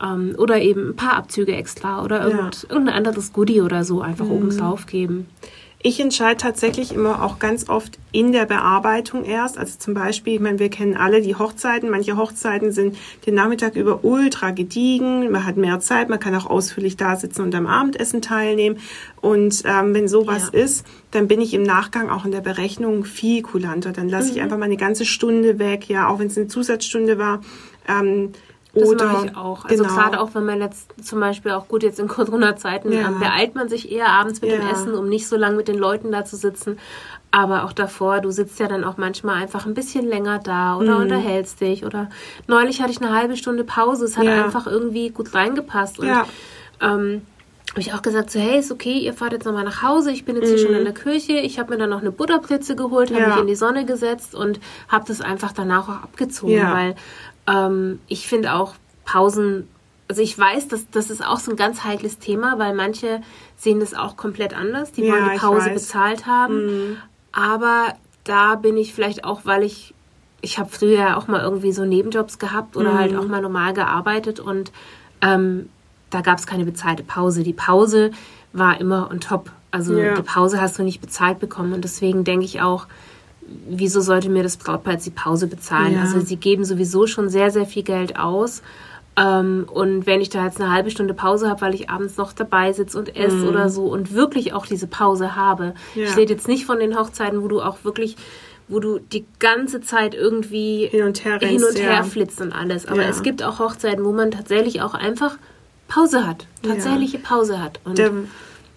ähm, 0.02 0.34
oder 0.38 0.60
eben 0.60 0.88
ein 0.90 0.96
paar 0.96 1.14
Abzüge 1.14 1.54
extra 1.54 2.02
oder 2.02 2.24
irgend, 2.26 2.66
irgendein 2.68 2.96
anderes 2.96 3.32
Goodie 3.32 3.60
oder 3.60 3.84
so 3.84 4.00
einfach 4.02 4.28
oben 4.28 4.48
Mhm. 4.48 4.58
drauf 4.58 4.86
geben. 4.86 5.26
Ich 5.86 6.00
entscheide 6.00 6.38
tatsächlich 6.38 6.94
immer 6.94 7.22
auch 7.22 7.38
ganz 7.38 7.69
oft 7.69 7.98
in 8.10 8.32
der 8.32 8.46
Bearbeitung 8.46 9.22
erst. 9.22 9.58
Also 9.58 9.78
zum 9.78 9.92
Beispiel, 9.92 10.32
ich 10.36 10.40
meine, 10.40 10.58
wir 10.58 10.70
kennen 10.70 10.96
alle 10.96 11.20
die 11.20 11.34
Hochzeiten. 11.36 11.90
Manche 11.90 12.16
Hochzeiten 12.16 12.72
sind 12.72 12.96
den 13.26 13.34
Nachmittag 13.34 13.76
über 13.76 14.02
ultra 14.02 14.50
gediegen. 14.52 15.31
Man 15.31 15.44
hat 15.44 15.58
mehr 15.58 15.81
Zeit. 15.81 16.08
Man 16.08 16.19
kann 16.20 16.34
auch 16.36 16.46
ausführlich 16.46 16.96
da 16.96 17.16
sitzen 17.16 17.42
und 17.42 17.54
am 17.54 17.66
Abendessen 17.66 18.22
teilnehmen. 18.22 18.78
Und 19.20 19.62
ähm, 19.66 19.92
wenn 19.92 20.08
sowas 20.08 20.52
Ja. 20.54 20.60
ist, 20.60 20.86
dann 21.10 21.28
bin 21.28 21.42
ich 21.42 21.52
im 21.52 21.62
Nachgang 21.62 22.08
auch 22.08 22.25
in 22.25 22.31
der 22.31 22.40
Berechnung 22.40 23.04
viel 23.04 23.42
kulanter. 23.42 23.92
Dann 23.92 24.08
lasse 24.08 24.31
Mhm. 24.31 24.36
ich 24.36 24.42
einfach 24.42 24.56
mal 24.56 24.64
eine 24.64 24.78
ganze 24.78 25.04
Stunde 25.04 25.58
weg, 25.58 25.90
ja, 25.90 26.08
auch 26.08 26.19
wenn 26.19 26.28
es 26.28 26.38
eine 26.38 26.46
Zusatzstunde 26.48 27.19
war. 27.19 27.42
Ähm, 27.86 28.32
Das 28.74 28.88
oder 28.88 29.04
mache 29.06 29.26
ich 29.26 29.36
auch. 29.36 29.64
Also 29.64 29.84
genau. 29.84 29.94
gerade 29.94 30.20
auch, 30.20 30.30
wenn 30.34 30.44
man 30.44 30.60
jetzt 30.60 30.92
zum 31.04 31.20
Beispiel 31.20 31.52
auch 31.52 31.68
gut 31.68 31.82
jetzt 31.82 32.00
in 32.00 32.08
Corona-Zeiten 32.08 32.92
Ja. 32.92 33.08
ähm, 33.08 33.18
beeilt 33.20 33.54
man 33.54 33.68
sich 33.68 33.90
eher 33.92 34.08
abends 34.08 34.40
mit 34.42 34.50
dem 34.50 34.62
Ja. 34.62 34.70
Essen, 34.70 34.94
um 34.94 35.08
nicht 35.08 35.28
so 35.28 35.36
lange 35.36 35.56
mit 35.56 35.68
den 35.68 35.78
Leuten 35.78 36.10
da 36.12 36.24
zu 36.24 36.36
sitzen. 36.36 36.78
Aber 37.30 37.64
auch 37.64 37.72
davor, 37.72 38.20
du 38.20 38.30
sitzt 38.30 38.60
ja 38.60 38.68
dann 38.68 38.84
auch 38.84 38.96
manchmal 38.96 39.42
einfach 39.42 39.66
ein 39.66 39.74
bisschen 39.74 40.06
länger 40.06 40.38
da 40.38 40.76
oder 40.76 40.96
Mhm. 40.96 41.02
unterhältst 41.02 41.60
dich. 41.60 41.84
Oder 41.84 42.08
neulich 42.46 42.80
hatte 42.80 42.92
ich 42.92 43.00
eine 43.02 43.12
halbe 43.14 43.36
Stunde 43.36 43.64
Pause. 43.64 44.04
Es 44.04 44.16
hat 44.16 44.24
Ja. 44.24 44.44
einfach 44.44 44.66
irgendwie 44.66 45.10
gut 45.10 45.34
reingepasst. 45.34 45.98
Und 45.98 46.06
Ja. 46.08 46.26
ähm, 46.80 47.22
habe 47.70 47.80
ich 47.80 47.92
auch 47.92 48.02
gesagt, 48.02 48.30
so 48.30 48.38
hey, 48.38 48.60
ist 48.60 48.70
okay, 48.70 48.98
ihr 48.98 49.12
fahrt 49.14 49.32
jetzt 49.32 49.46
nochmal 49.46 49.64
nach 49.64 49.82
Hause. 49.82 50.12
Ich 50.12 50.24
bin 50.24 50.36
jetzt 50.36 50.48
hier 50.48 50.58
schon 50.58 50.74
in 50.76 50.84
der 50.84 50.94
Kirche. 50.94 51.32
Ich 51.32 51.58
habe 51.58 51.72
mir 51.72 51.78
dann 51.78 51.90
noch 51.90 52.02
eine 52.02 52.12
Butterpritze 52.12 52.76
geholt, 52.76 53.10
habe 53.10 53.20
Mhm. 53.22 53.26
Ja. 53.28 53.32
mich 53.34 53.40
in 53.40 53.46
die 53.48 53.56
Sonne 53.56 53.84
gesetzt 53.84 54.36
und 54.36 54.60
habe 54.88 55.04
das 55.08 55.20
einfach 55.20 55.50
danach 55.50 55.88
auch 55.88 56.02
abgezogen, 56.04 56.62
weil 56.72 56.94
ähm, 57.46 58.00
ich 58.08 58.26
finde 58.26 58.55
auch 58.55 58.75
Pausen, 59.05 59.69
also 60.08 60.23
ich 60.23 60.38
weiß, 60.38 60.69
dass 60.69 60.88
das 60.91 61.11
ist 61.11 61.25
auch 61.25 61.38
so 61.38 61.50
ein 61.50 61.56
ganz 61.56 61.85
heikles 61.85 62.19
Thema, 62.19 62.58
weil 62.58 62.75
manche 62.75 63.20
sehen 63.56 63.81
das 63.81 63.94
auch 63.94 64.17
komplett 64.17 64.55
anders. 64.55 64.93
Die 64.93 65.02
Ja, 65.02 65.12
wollen 65.12 65.31
die 65.32 65.38
Pause. 65.38 65.70
Mhm. 65.70 65.75
bezahlt 65.75 66.26
haben. 66.26 66.96
Aber 67.32 67.94
da 68.25 68.55
bin 68.55 68.76
ich 68.76 68.94
vielleicht 68.94 69.25
auch, 69.25 69.43
weil 69.44 69.62
ich, 69.62 69.94
ich 70.41 70.58
habe 70.58 70.70
früher 70.70 70.98
ja 70.98 71.17
auch 71.17 71.27
mal 71.27 71.41
irgendwie 71.41 71.72
so 71.72 71.84
Nebenjobs 71.84 72.39
gehabt 72.39 72.77
oder 72.77 72.93
Mhm. 72.93 72.98
halt 72.98 73.17
auch 73.17 73.27
mal 73.27 73.41
normal 73.43 73.74
gearbeitet 73.74 74.41
und 74.41 74.72
ähm, 75.20 75.69
da 76.10 76.20
gab 76.20 76.39
es 76.39 76.46
keine 76.46 76.65
bezahlte 76.65 77.03
Pause. 77.03 77.43
Die 77.43 77.53
Pause 77.55 78.13
war 78.53 78.81
immer 78.81 79.10
on 79.10 79.20
top. 79.20 79.51
Also 79.70 79.98
Ja. 79.98 80.15
die 80.15 80.22
Pause 80.22 80.60
hast 80.60 80.79
du 80.79 80.82
nicht 80.84 81.01
bezahlt 81.01 81.41
bekommen 81.41 81.72
und 81.72 81.82
deswegen 81.82 82.22
denke 82.24 82.44
ich 82.44 82.60
auch, 82.60 82.86
wieso 83.69 84.01
sollte 84.01 84.29
mir 84.29 84.43
das 84.43 84.56
Brautpaar 84.56 84.94
jetzt 84.94 85.06
die 85.06 85.10
Pause 85.10 85.46
bezahlen? 85.46 85.94
Ja. 85.94 86.01
Also 86.03 86.20
sie 86.20 86.36
geben 86.36 86.65
sowieso 86.65 87.06
schon 87.06 87.29
sehr, 87.29 87.51
sehr 87.51 87.67
viel 87.67 87.82
Geld 87.82 88.19
aus. 88.19 88.63
Ähm, 89.17 89.67
und 89.72 90.06
wenn 90.06 90.20
ich 90.20 90.29
da 90.29 90.44
jetzt 90.44 90.60
eine 90.60 90.72
halbe 90.72 90.91
Stunde 90.91 91.15
Pause 91.15 91.48
habe, 91.48 91.60
weil 91.60 91.74
ich 91.74 91.89
abends 91.89 92.17
noch 92.17 92.32
dabei 92.32 92.72
sitze 92.72 92.98
und 92.98 93.15
esse 93.17 93.48
oder 93.48 93.69
so 93.69 93.84
und 93.86 94.13
wirklich 94.13 94.53
auch 94.53 94.67
diese 94.67 94.86
Pause 94.89 95.36
habe. 95.36 95.74
Mhm. 95.94 96.03
Ja. 96.03 96.08
Ich 96.08 96.17
rede 96.17 96.32
jetzt 96.32 96.48
nicht 96.48 96.67
von 96.67 96.81
den 96.81 96.98
Hochzeiten, 96.98 97.43
wo 97.43 97.48
du 97.48 97.60
auch 97.60 97.79
wirklich, 97.84 98.17
wo 98.67 98.81
du 98.81 98.98
die 98.98 99.24
ganze 99.39 99.81
Zeit 99.81 100.15
irgendwie 100.15 100.89
Hin 100.91 101.05
und 101.05 101.24
her 101.24 101.39
hin 101.39 101.63
und 101.63 101.79
her 101.79 101.93
ja. 101.93 102.03
flitzt 102.03 102.41
und 102.41 102.53
alles. 102.53 102.86
Aber 102.86 103.03
Ja. 103.03 103.08
es 103.08 103.22
gibt 103.22 103.43
auch 103.44 103.60
Hochzeiten, 103.60 104.05
wo 104.05 104.13
man 104.13 104.32
tatsächlich 104.32 104.82
auch 104.82 104.94
einfach 104.94 105.36
Pause 105.86 106.27
hat. 106.27 106.46
Tatsächliche 106.63 107.19
Pause 107.19 107.63
hat. 107.63 107.79
Und 107.84 107.98
Da 108.01 108.10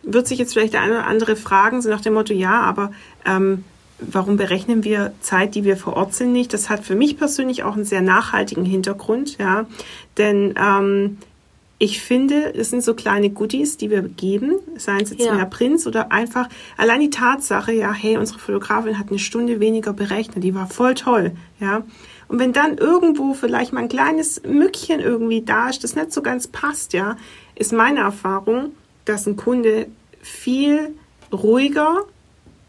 wird 0.04 0.28
sich 0.28 0.38
jetzt 0.38 0.54
vielleicht 0.54 0.74
der 0.74 0.82
eine 0.82 0.94
oder 1.00 1.08
andere 1.08 1.36
fragen, 1.36 1.82
so 1.82 1.90
nach 1.90 2.02
dem 2.02 2.14
Motto, 2.14 2.34
ja, 2.34 2.62
aber 2.62 2.92
ähm, 3.26 3.64
warum 4.00 4.38
berechnen 4.38 4.84
wir 4.84 5.14
Zeit, 5.22 5.56
die 5.56 5.64
wir 5.64 5.78
vor 5.78 5.96
Ort 5.96 6.14
sind, 6.14 6.32
nicht? 6.32 6.54
Das 6.54 6.70
hat 6.70 6.84
für 6.84 6.96
mich 6.96 7.18
persönlich 7.18 7.64
auch 7.64 7.76
einen 7.76 7.86
sehr 7.86 8.02
nachhaltigen 8.02 8.66
Hintergrund, 8.66 9.38
ja. 9.38 9.66
Denn 10.18 10.54
ähm, 10.58 11.18
ich 11.80 12.02
finde, 12.02 12.54
es 12.56 12.72
sind 12.72 12.84
so 12.84 12.94
kleine 12.96 13.30
Goodies, 13.30 13.78
die 13.78 13.90
wir 13.92 14.02
geben, 14.02 14.54
seien 14.78 15.02
es 15.02 15.12
jetzt 15.12 15.26
Ja. 15.26 15.36
mehr 15.36 15.46
Prints 15.46 15.86
oder 15.86 16.12
einfach 16.12 16.50
allein 16.76 17.02
die 17.02 17.10
Tatsache, 17.12 17.72
ja, 17.72 17.92
hey, 17.94 18.18
unsere 18.18 18.40
Fotografin 18.40 18.98
hat 18.98 19.10
eine 19.10 19.20
Stunde 19.20 19.60
weniger 19.60 19.94
berechnet, 19.94 20.44
die 20.44 20.56
war 20.56 20.68
voll 20.68 20.96
toll, 20.96 21.32
ja. 21.60 21.84
Und 22.30 22.40
wenn 22.40 22.52
dann 22.52 22.78
irgendwo 22.78 23.34
vielleicht 23.34 23.74
mal 23.74 23.82
ein 23.82 23.90
kleines 23.90 24.42
Mückchen 24.44 25.00
irgendwie 25.00 25.42
da 25.44 25.70
ist, 25.70 25.84
das 25.84 25.96
nicht 25.96 26.12
so 26.12 26.22
ganz 26.22 26.48
passt, 26.48 26.94
ja, 26.94 27.16
ist 27.56 27.72
meine 27.74 28.02
Erfahrung, 28.02 28.72
dass 29.06 29.26
ein 29.28 29.38
Kunde 29.38 29.88
viel 30.22 30.90
ruhiger 31.32 32.04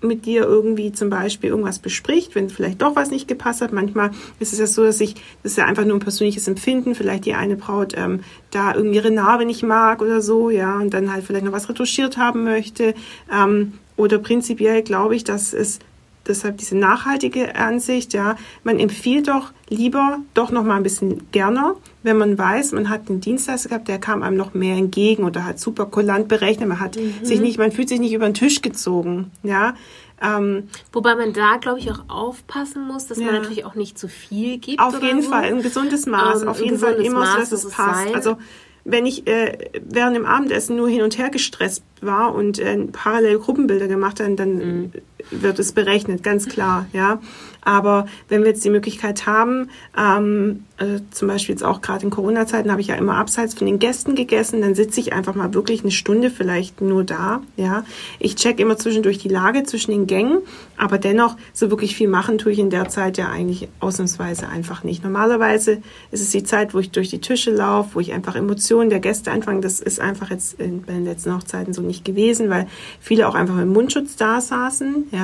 mit 0.00 0.26
dir 0.26 0.42
irgendwie 0.42 0.92
zum 0.92 1.10
Beispiel 1.10 1.50
irgendwas 1.50 1.78
bespricht, 1.78 2.34
wenn 2.34 2.50
vielleicht 2.50 2.82
doch 2.82 2.94
was 2.96 3.10
nicht 3.10 3.28
gepasst 3.28 3.60
hat. 3.60 3.72
Manchmal 3.72 4.10
ist 4.38 4.52
es 4.52 4.58
ja 4.58 4.66
so, 4.66 4.84
dass 4.84 5.00
ich, 5.00 5.14
das 5.42 5.52
ist 5.52 5.58
ja 5.58 5.66
einfach 5.66 5.84
nur 5.84 5.96
ein 5.96 6.00
persönliches 6.00 6.46
Empfinden, 6.46 6.94
vielleicht 6.94 7.24
die 7.24 7.34
eine 7.34 7.56
Braut 7.56 7.94
ähm, 7.96 8.20
da 8.50 8.74
irgendwie 8.74 8.96
ihre 8.96 9.10
Narbe 9.10 9.44
nicht 9.44 9.62
mag 9.62 10.00
oder 10.00 10.20
so, 10.20 10.50
ja, 10.50 10.76
und 10.78 10.94
dann 10.94 11.12
halt 11.12 11.24
vielleicht 11.24 11.44
noch 11.44 11.52
was 11.52 11.68
retuschiert 11.68 12.16
haben 12.16 12.44
möchte. 12.44 12.94
Ähm, 13.32 13.74
oder 13.96 14.18
prinzipiell 14.18 14.82
glaube 14.82 15.16
ich, 15.16 15.24
dass 15.24 15.52
es 15.52 15.80
deshalb 16.28 16.58
diese 16.58 16.76
nachhaltige 16.76 17.54
Ansicht, 17.56 18.12
ja, 18.12 18.36
man 18.64 18.78
empfiehlt 18.78 19.28
doch 19.28 19.52
lieber 19.68 20.18
doch 20.34 20.50
noch 20.50 20.62
mal 20.64 20.76
ein 20.76 20.82
bisschen 20.82 21.30
gerner, 21.32 21.74
wenn 22.02 22.16
man 22.16 22.38
weiß, 22.38 22.72
man 22.72 22.88
hat 22.88 23.08
einen 23.08 23.20
Dienstleister 23.20 23.70
gehabt, 23.70 23.88
der 23.88 23.98
kam 23.98 24.22
einem 24.22 24.36
noch 24.36 24.54
mehr 24.54 24.76
entgegen 24.76 25.24
oder 25.24 25.44
hat 25.44 25.58
super 25.58 25.86
kulant 25.86 26.28
berechnet, 26.28 26.68
man 26.68 26.80
hat 26.80 26.96
sich 27.22 27.40
nicht, 27.40 27.58
man 27.58 27.72
fühlt 27.72 27.88
sich 27.88 28.00
nicht 28.00 28.12
über 28.12 28.26
den 28.26 28.34
Tisch 28.34 28.62
gezogen, 28.62 29.30
ja. 29.42 29.74
Ähm, 30.20 30.64
Wobei 30.92 31.14
man 31.14 31.32
da, 31.32 31.58
glaube 31.58 31.78
ich, 31.78 31.88
auch 31.92 32.00
aufpassen 32.08 32.86
muss, 32.86 33.06
dass 33.06 33.18
Ja. 33.18 33.26
man 33.26 33.34
natürlich 33.36 33.64
auch 33.64 33.76
nicht 33.76 33.96
zu 33.98 34.08
viel 34.08 34.58
gibt. 34.58 34.80
Auf 34.80 35.00
jeden 35.00 35.22
so. 35.22 35.30
Fall, 35.30 35.44
ein 35.44 35.62
gesundes 35.62 36.06
Maß. 36.06 36.42
Ähm, 36.42 36.48
auf 36.48 36.60
jeden 36.60 36.78
Fall 36.78 36.94
immer 36.94 37.24
so, 37.24 37.32
Maß 37.38 37.50
dass 37.50 37.52
es 37.52 37.62
muss 37.64 37.72
es 37.72 37.76
passt. 37.76 38.04
sein. 38.06 38.14
Also 38.16 38.36
wenn 38.84 39.06
ich 39.06 39.28
äh, 39.28 39.70
während 39.84 40.16
dem 40.16 40.24
Abendessen 40.26 40.74
nur 40.76 40.88
hin 40.88 41.02
und 41.02 41.18
her 41.18 41.30
gestresst 41.30 41.84
war 42.00 42.34
und 42.34 42.58
äh, 42.58 42.76
parallel 42.90 43.38
Gruppenbilder 43.38 43.86
gemacht 43.86 44.18
habe, 44.18 44.34
dann 44.34 44.54
Mhm. 44.56 44.92
Wird 45.30 45.58
es 45.58 45.72
berechnet, 45.72 46.22
ganz 46.22 46.46
klar, 46.46 46.86
ja. 46.92 47.20
Aber 47.60 48.06
wenn 48.28 48.42
wir 48.42 48.50
jetzt 48.50 48.64
die 48.64 48.70
Möglichkeit 48.70 49.26
haben, 49.26 49.68
ähm, 49.96 50.64
äh, 50.78 51.00
zum 51.10 51.28
Beispiel 51.28 51.54
jetzt 51.54 51.64
auch 51.64 51.82
gerade 51.82 52.04
in 52.04 52.10
Corona-Zeiten 52.10 52.70
habe 52.70 52.80
ich 52.80 52.86
ja 52.86 52.94
immer 52.94 53.16
abseits 53.16 53.54
von 53.54 53.66
den 53.66 53.78
Gästen 53.78 54.14
gegessen, 54.14 54.62
dann 54.62 54.74
sitze 54.74 55.00
ich 55.00 55.12
einfach 55.12 55.34
mal 55.34 55.52
wirklich 55.52 55.82
eine 55.82 55.90
Stunde 55.90 56.30
vielleicht 56.30 56.80
nur 56.80 57.04
da, 57.04 57.42
ja. 57.56 57.84
Ich 58.20 58.36
check 58.36 58.60
immer 58.60 58.78
zwischendurch 58.78 59.18
die 59.18 59.28
Lage 59.28 59.64
zwischen 59.64 59.90
den 59.90 60.06
Gängen, 60.06 60.38
aber 60.76 60.98
dennoch 60.98 61.36
so 61.52 61.68
wirklich 61.70 61.96
viel 61.96 62.08
machen 62.08 62.38
tue 62.38 62.52
ich 62.52 62.58
in 62.58 62.70
der 62.70 62.88
Zeit 62.88 63.18
ja 63.18 63.28
eigentlich 63.28 63.68
ausnahmsweise 63.80 64.48
einfach 64.48 64.84
nicht. 64.84 65.02
Normalerweise 65.02 65.82
ist 66.10 66.22
es 66.22 66.30
die 66.30 66.44
Zeit, 66.44 66.74
wo 66.74 66.78
ich 66.78 66.90
durch 66.90 67.10
die 67.10 67.20
Tische 67.20 67.50
laufe, 67.50 67.96
wo 67.96 68.00
ich 68.00 68.12
einfach 68.12 68.36
Emotionen 68.36 68.88
der 68.88 69.00
Gäste 69.00 69.30
einfange. 69.30 69.60
Das 69.60 69.80
ist 69.80 70.00
einfach 70.00 70.30
jetzt 70.30 70.58
in, 70.60 70.82
bei 70.82 70.92
den 70.92 71.04
letzten 71.04 71.34
Hochzeiten 71.34 71.72
so 71.72 71.82
nicht 71.82 72.04
gewesen, 72.04 72.48
weil 72.48 72.66
viele 73.00 73.28
auch 73.28 73.34
einfach 73.34 73.56
mit 73.56 73.66
Mundschutz 73.66 74.16
da 74.16 74.40
saßen, 74.40 75.08
ja. 75.10 75.17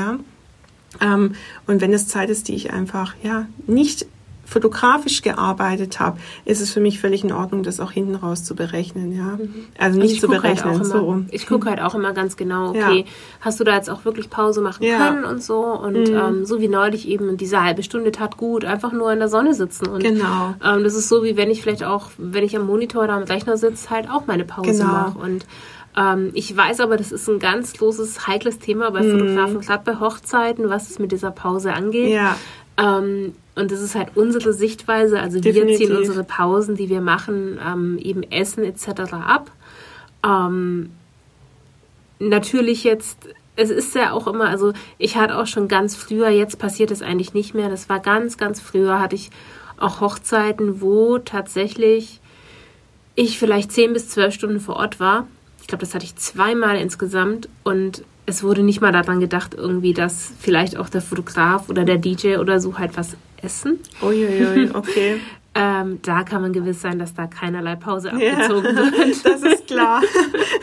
Ähm, 1.00 1.34
und 1.66 1.80
wenn 1.80 1.92
es 1.92 2.06
Zeit 2.08 2.30
ist, 2.30 2.48
die 2.48 2.54
ich 2.54 2.72
einfach 2.72 3.14
ja 3.22 3.46
nicht 3.66 4.06
fotografisch 4.46 5.22
gearbeitet 5.22 6.00
habe, 6.00 6.18
ist 6.44 6.60
es 6.60 6.70
für 6.70 6.78
mich 6.80 7.00
völlig 7.00 7.24
in 7.24 7.32
Ordnung, 7.32 7.62
das 7.62 7.80
auch 7.80 7.90
hinten 7.90 8.14
raus 8.14 8.44
zu 8.44 8.54
berechnen, 8.54 9.16
ja. 9.16 9.38
Also 9.78 9.96
Und 9.98 10.02
nicht 10.04 10.14
ich 10.16 10.20
zu 10.20 10.28
halt 10.28 10.42
berechnen, 10.42 10.80
auch 10.80 10.84
so 10.84 10.98
immer. 10.98 11.24
Ich 11.30 11.46
gucke 11.46 11.70
halt 11.70 11.80
auch 11.80 11.94
immer 11.94 12.12
ganz 12.12 12.36
genau, 12.36 12.74
Ja. 12.74 12.88
okay, 12.90 13.06
hast 13.40 13.58
du 13.58 13.64
da 13.64 13.74
jetzt 13.74 13.88
auch 13.88 14.04
wirklich 14.04 14.28
Pause 14.28 14.60
machen 14.60 14.84
Ja. 14.84 14.98
können 14.98 15.24
und 15.24 15.42
so. 15.42 15.60
Und 15.64 16.10
Mhm. 16.10 16.14
ähm, 16.16 16.44
so 16.44 16.60
wie 16.60 16.68
neulich 16.68 17.08
eben, 17.08 17.38
diese 17.38 17.62
halbe 17.64 17.82
Stunde 17.82 18.12
tat 18.12 18.36
gut, 18.36 18.66
einfach 18.66 18.92
nur 18.92 19.10
in 19.12 19.18
der 19.18 19.28
Sonne 19.30 19.54
sitzen. 19.54 19.88
Und 19.88 20.00
Genau. 20.02 20.54
ähm, 20.62 20.84
das 20.84 20.94
ist 20.94 21.08
so, 21.08 21.24
wie 21.24 21.38
wenn 21.38 21.50
ich 21.50 21.62
vielleicht 21.62 21.82
auch, 21.82 22.10
wenn 22.18 22.44
ich 22.44 22.54
am 22.54 22.66
Monitor 22.66 23.04
oder 23.04 23.14
am 23.14 23.22
Rechner 23.22 23.56
sitze, 23.56 23.88
halt 23.88 24.10
auch 24.10 24.26
meine 24.26 24.44
Pause 24.44 24.72
Genau. 24.72 24.92
mache. 24.92 25.18
Und 25.18 25.46
ähm, 25.96 26.30
ich 26.34 26.56
weiß 26.56 26.80
aber, 26.80 26.96
das 26.96 27.12
ist 27.12 27.28
ein 27.28 27.38
ganz 27.38 27.78
loses, 27.78 28.26
heikles 28.26 28.58
Thema 28.58 28.90
bei 28.90 29.02
Fotografen, 29.02 29.60
gerade 29.60 29.84
bei 29.84 30.00
Hochzeiten, 30.00 30.68
was 30.68 30.90
es 30.90 30.98
mit 30.98 31.12
dieser 31.12 31.30
Pause 31.30 31.72
angeht. 31.72 32.08
Mhm. 32.08 32.14
Ja, 32.14 32.36
Ähm, 32.76 33.34
und 33.54 33.70
das 33.70 33.80
ist 33.80 33.94
halt 33.94 34.16
unsere 34.16 34.52
Sichtweise. 34.52 35.20
Also 35.20 35.38
Definitiv. 35.40 35.78
wir 35.80 35.86
ziehen 35.86 35.96
unsere 35.96 36.24
Pausen, 36.24 36.74
die 36.76 36.88
wir 36.88 37.00
machen, 37.00 37.58
ähm, 37.64 37.98
eben 37.98 38.24
Essen 38.24 38.64
etc. 38.64 39.12
ab. 39.12 39.50
Ähm, 40.26 40.90
natürlich 42.18 42.82
jetzt, 42.82 43.18
es 43.54 43.70
ist 43.70 43.94
ja 43.94 44.12
auch 44.12 44.26
immer, 44.26 44.48
also 44.48 44.72
ich 44.98 45.16
hatte 45.16 45.38
auch 45.38 45.46
schon 45.46 45.68
ganz 45.68 45.94
früher, 45.94 46.28
jetzt 46.30 46.58
passiert 46.58 46.90
es 46.90 47.02
eigentlich 47.02 47.34
nicht 47.34 47.54
mehr. 47.54 47.68
Das 47.68 47.88
war 47.88 48.00
ganz, 48.00 48.36
ganz 48.36 48.60
früher, 48.60 48.98
hatte 49.00 49.14
ich 49.14 49.30
auch 49.78 50.00
Hochzeiten, 50.00 50.80
wo 50.80 51.18
tatsächlich 51.18 52.20
ich 53.14 53.38
vielleicht 53.38 53.70
zehn 53.70 53.92
bis 53.92 54.08
zwölf 54.08 54.34
Stunden 54.34 54.58
vor 54.58 54.76
Ort 54.76 54.98
war. 54.98 55.28
Ich 55.64 55.68
glaube, 55.68 55.80
das 55.80 55.94
hatte 55.94 56.04
ich 56.04 56.14
zweimal 56.16 56.76
insgesamt 56.76 57.48
und 57.62 58.04
es 58.26 58.42
wurde 58.42 58.62
nicht 58.62 58.82
mal 58.82 58.92
daran 58.92 59.18
gedacht, 59.18 59.54
irgendwie, 59.54 59.94
dass 59.94 60.30
vielleicht 60.38 60.76
auch 60.76 60.90
der 60.90 61.00
Fotograf 61.00 61.70
oder 61.70 61.84
der 61.86 61.96
DJ 61.96 62.36
oder 62.36 62.60
so 62.60 62.78
halt 62.78 62.98
was 62.98 63.16
essen. 63.40 63.78
uiuiui, 64.02 64.72
okay. 64.74 65.16
Ähm, 65.56 66.00
da 66.02 66.24
kann 66.24 66.42
man 66.42 66.52
gewiss 66.52 66.82
sein, 66.82 66.98
dass 66.98 67.14
da 67.14 67.28
keinerlei 67.28 67.76
Pause 67.76 68.12
abgezogen 68.12 68.64
wird. 68.76 69.24
das 69.24 69.40
ist 69.42 69.66
klar. 69.68 70.02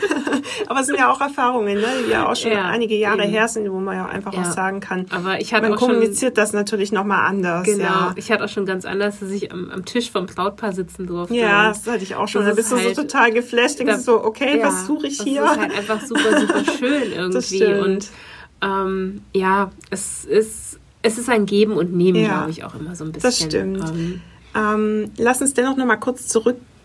Aber 0.66 0.80
es 0.80 0.86
sind 0.86 0.98
ja 0.98 1.10
auch 1.10 1.20
Erfahrungen, 1.20 1.76
ne, 1.76 1.86
die 2.06 2.10
ja 2.10 2.28
auch 2.30 2.36
schon 2.36 2.52
Ja, 2.52 2.66
einige 2.66 2.94
Jahre 2.96 3.22
eben. 3.22 3.30
her 3.30 3.48
sind, 3.48 3.70
wo 3.72 3.80
man 3.80 3.96
ja 3.96 4.06
einfach 4.06 4.34
Ja. 4.34 4.40
auch 4.42 4.52
sagen 4.52 4.80
kann, 4.80 5.06
Aber 5.10 5.40
ich 5.40 5.54
hatte 5.54 5.62
man 5.68 5.74
auch 5.74 5.78
schon, 5.80 5.88
kommuniziert 5.88 6.36
das 6.36 6.52
natürlich 6.52 6.92
nochmal 6.92 7.26
anders. 7.26 7.64
genau, 7.64 7.82
Ja, 7.84 8.12
ich 8.16 8.30
hatte 8.30 8.44
auch 8.44 8.48
schon 8.48 8.66
ganz 8.66 8.84
anders, 8.84 9.20
dass 9.20 9.30
ich 9.30 9.50
am, 9.50 9.70
am 9.70 9.84
Tisch 9.86 10.10
vom 10.10 10.26
Brautpaar 10.26 10.72
sitzen 10.72 11.06
durfte. 11.06 11.34
ja 11.36 11.68
das 11.68 11.86
hatte 11.86 12.02
ich 12.02 12.14
auch 12.14 12.28
schon. 12.28 12.42
das 12.44 12.50
Da 12.50 12.56
bist 12.56 12.70
du 12.72 12.76
ist 12.76 12.82
so 12.82 12.88
halt- 12.88 12.96
total 12.96 13.32
geflasht, 13.32 13.78
denkst 13.78 13.92
da- 13.92 13.98
du 13.98 14.02
so, 14.04 14.24
okay, 14.24 14.60
was 14.62 14.86
suche 14.86 15.06
ich 15.06 15.16
das 15.18 15.26
hier? 15.26 15.42
ist 15.44 15.56
halt 15.58 15.72
einfach 15.74 16.00
super, 16.02 16.38
super 16.40 16.62
schön 16.78 17.12
irgendwie. 17.14 17.64
Und 17.64 18.08
ähm, 18.62 19.22
ja, 19.32 19.70
es 19.90 20.24
ist, 20.26 20.78
es 21.02 21.16
ist 21.18 21.28
ein 21.30 21.46
Geben 21.46 21.72
und 21.72 21.94
Nehmen, 21.96 22.22
Ja. 22.22 22.28
glaube 22.38 22.50
ich, 22.50 22.62
auch 22.64 22.74
immer 22.74 22.94
so 22.94 23.04
ein 23.04 23.12
bisschen. 23.12 23.28
Das 23.28 23.38
stimmt. 23.38 23.80
Ähm, 23.88 24.20
Ähm, 24.54 25.10
lass 25.16 25.40
uns 25.40 25.54
dennoch 25.54 25.76
nochmal 25.76 26.00
kurz 26.00 26.28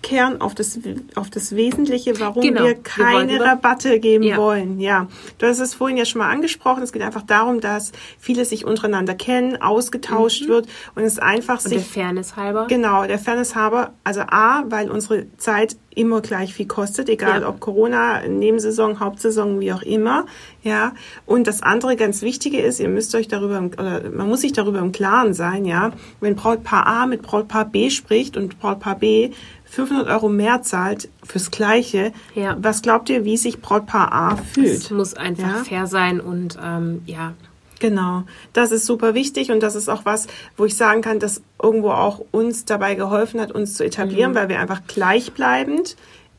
zurückkehren 0.01 0.41
auf 0.41 0.55
das, 0.55 0.79
auf 1.15 1.29
das 1.29 1.55
Wesentliche, 1.55 2.19
warum 2.19 2.41
Genau. 2.41 2.61
wir 2.61 2.67
Wir 2.67 2.83
keine 2.83 3.35
über- 3.35 3.45
Rabatte 3.45 3.99
geben 3.99 4.23
Ja. 4.23 4.37
wollen. 4.37 4.79
Ja, 4.79 5.07
du 5.37 5.47
hast 5.47 5.59
es 5.59 5.73
vorhin 5.73 5.97
ja 5.97 6.05
schon 6.05 6.19
mal 6.19 6.29
angesprochen. 6.29 6.83
Es 6.83 6.91
geht 6.91 7.01
einfach 7.01 7.23
darum, 7.23 7.61
dass 7.61 7.91
viele 8.19 8.45
sich 8.45 8.65
untereinander 8.65 9.15
kennen, 9.15 9.61
ausgetauscht 9.61 10.47
wird 10.47 10.67
und 10.95 11.03
es 11.03 11.19
einfach 11.19 11.59
Mhm. 11.59 11.65
und 11.65 11.71
der 11.71 11.79
sich 11.79 11.87
Fairness 11.89 12.35
halber. 12.35 12.67
Genau, 12.69 13.05
der 13.05 13.19
Fairness 13.19 13.55
halber, 13.55 13.93
also 14.03 14.21
A, 14.21 14.63
weil 14.69 14.89
unsere 14.89 15.25
Zeit 15.37 15.77
immer 15.95 16.21
gleich 16.21 16.53
viel 16.53 16.67
kostet, 16.67 17.09
egal 17.09 17.41
Ja. 17.41 17.49
ob 17.49 17.59
Corona, 17.59 18.21
Nebensaison, 18.27 18.99
Hauptsaison, 18.99 19.59
wie 19.59 19.73
auch 19.73 19.81
immer, 19.81 20.25
ja. 20.61 20.91
Und 21.25 21.47
das 21.47 21.63
andere 21.63 21.95
ganz 21.95 22.21
Wichtige 22.21 22.59
ist, 22.61 22.79
ihr 22.79 22.87
müsst 22.89 23.15
euch 23.15 23.27
darüber, 23.27 23.57
oder 23.79 24.03
man 24.11 24.27
muss 24.29 24.41
sich 24.41 24.53
darüber 24.53 24.77
im 24.77 24.91
Klaren 24.91 25.33
sein, 25.33 25.65
ja. 25.65 25.91
Wenn 26.19 26.35
Brautpaar 26.35 26.85
A 26.85 27.05
mit 27.07 27.23
Brautpaar 27.23 27.65
B 27.65 27.89
spricht 27.89 28.37
und 28.37 28.59
Brautpaar 28.59 28.95
B 28.99 29.31
500 29.69 30.07
Euro 30.07 30.29
mehr 30.29 30.61
zahlt 30.63 31.09
fürs 31.25 31.51
Gleiche, 31.51 32.11
Ja. 32.35 32.55
was 32.59 32.81
glaubt 32.81 33.09
ihr, 33.09 33.25
wie 33.25 33.37
sich 33.37 33.61
Brautpaar 33.61 34.11
A 34.13 34.33
Es 34.33 34.51
fühlt? 34.53 34.91
muss 34.91 35.13
einfach 35.13 35.57
Ja. 35.57 35.63
fair 35.63 35.87
sein 35.87 36.19
und 36.19 36.57
ähm, 36.63 37.01
ja, 37.05 37.33
Genau, 37.79 38.23
das 38.53 38.71
ist 38.71 38.87
super 38.87 39.13
wichtig 39.13 39.51
und 39.51 39.61
das 39.61 39.75
ist 39.75 39.87
auch 39.87 40.03
was, 40.03 40.25
wo 40.57 40.65
ich 40.65 40.75
sagen 40.75 41.03
kann, 41.03 41.19
dass 41.19 41.43
irgendwo 41.61 41.91
auch 41.91 42.25
uns 42.31 42.65
dabei 42.65 42.95
geholfen 42.95 43.39
hat, 43.39 43.51
uns 43.51 43.75
zu 43.75 43.85
etablieren, 43.85 44.33
weil 44.33 44.49
wir 44.49 44.59
einfach 44.59 44.81
gleichbleibend, 44.87 45.95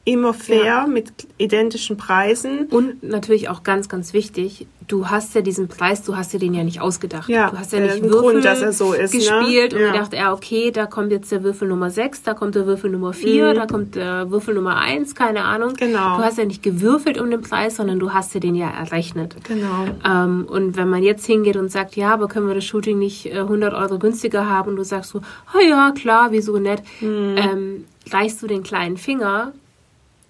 immer 0.08 0.32
fair 0.34 0.64
Ja. 0.64 0.86
mit 0.86 1.12
identischen 1.36 1.96
Preisen. 1.96 2.66
Und 2.70 3.02
natürlich 3.02 3.48
auch 3.48 3.62
ganz, 3.62 3.88
ganz 3.88 4.12
wichtig, 4.12 4.66
du 4.86 5.08
hast 5.08 5.34
ja 5.34 5.42
diesen 5.42 5.68
Preis, 5.68 6.02
du 6.02 6.16
hast 6.16 6.32
dir 6.32 6.38
den 6.38 6.54
ja 6.54 6.64
nicht 6.64 6.80
ausgedacht. 6.80 7.28
Ja, 7.28 7.50
du 7.50 7.58
hast 7.58 7.72
ja 7.72 7.78
äh, 7.78 7.82
nicht 7.82 7.96
ein 7.96 8.04
Würfel 8.10 8.32
Grund, 8.32 8.44
dass 8.46 8.62
er 8.62 8.72
so 8.72 8.94
ist, 8.94 9.12
ne? 9.12 9.20
gespielt 9.20 9.74
und 9.74 9.80
Ja. 9.80 9.92
gedacht, 9.92 10.14
ja, 10.14 10.32
okay, 10.32 10.70
da 10.70 10.86
kommt 10.86 11.12
jetzt 11.12 11.30
der 11.30 11.42
Würfel 11.44 11.68
Nummer 11.68 11.90
6, 11.90 12.22
da 12.22 12.32
kommt 12.32 12.54
der 12.54 12.66
Würfel 12.66 12.90
Nummer 12.90 13.12
4, 13.12 13.52
da 13.52 13.66
kommt 13.66 13.96
der 13.96 14.30
Würfel 14.30 14.54
Nummer 14.54 14.76
1, 14.78 15.14
keine 15.14 15.44
Ahnung. 15.44 15.72
Mhm. 15.72 15.76
Genau. 15.76 16.16
Du 16.16 16.24
hast 16.24 16.38
ja 16.38 16.46
nicht 16.46 16.62
gewürfelt 16.62 17.20
um 17.20 17.30
den 17.30 17.42
Preis, 17.42 17.76
sondern 17.76 17.98
du 17.98 18.14
hast 18.14 18.32
dir 18.34 18.40
den 18.40 18.54
ja 18.54 18.70
errechnet. 18.70 19.36
Genau. 19.46 19.84
Ähm, 20.08 20.46
und 20.48 20.76
wenn 20.78 20.88
man 20.88 21.02
jetzt 21.02 21.26
hingeht 21.26 21.56
und 21.58 21.70
sagt, 21.70 21.94
ja, 21.96 22.14
aber 22.14 22.28
können 22.28 22.48
wir 22.48 22.54
das 22.54 22.64
Shooting 22.64 22.98
nicht 22.98 23.26
äh, 23.26 23.40
100 23.40 23.74
Euro 23.74 23.98
günstiger 23.98 24.48
haben 24.48 24.70
und 24.70 24.76
du 24.76 24.84
sagst 24.84 25.10
so, 25.10 25.20
oh 25.54 25.60
ja, 25.68 25.92
klar, 25.92 26.28
wieso 26.30 26.58
nett, 26.58 26.82
Mhm. 27.02 27.34
ähm, 27.36 27.84
reichst 28.10 28.40
du 28.42 28.46
den 28.46 28.62
kleinen 28.62 28.96
Finger, 28.96 29.52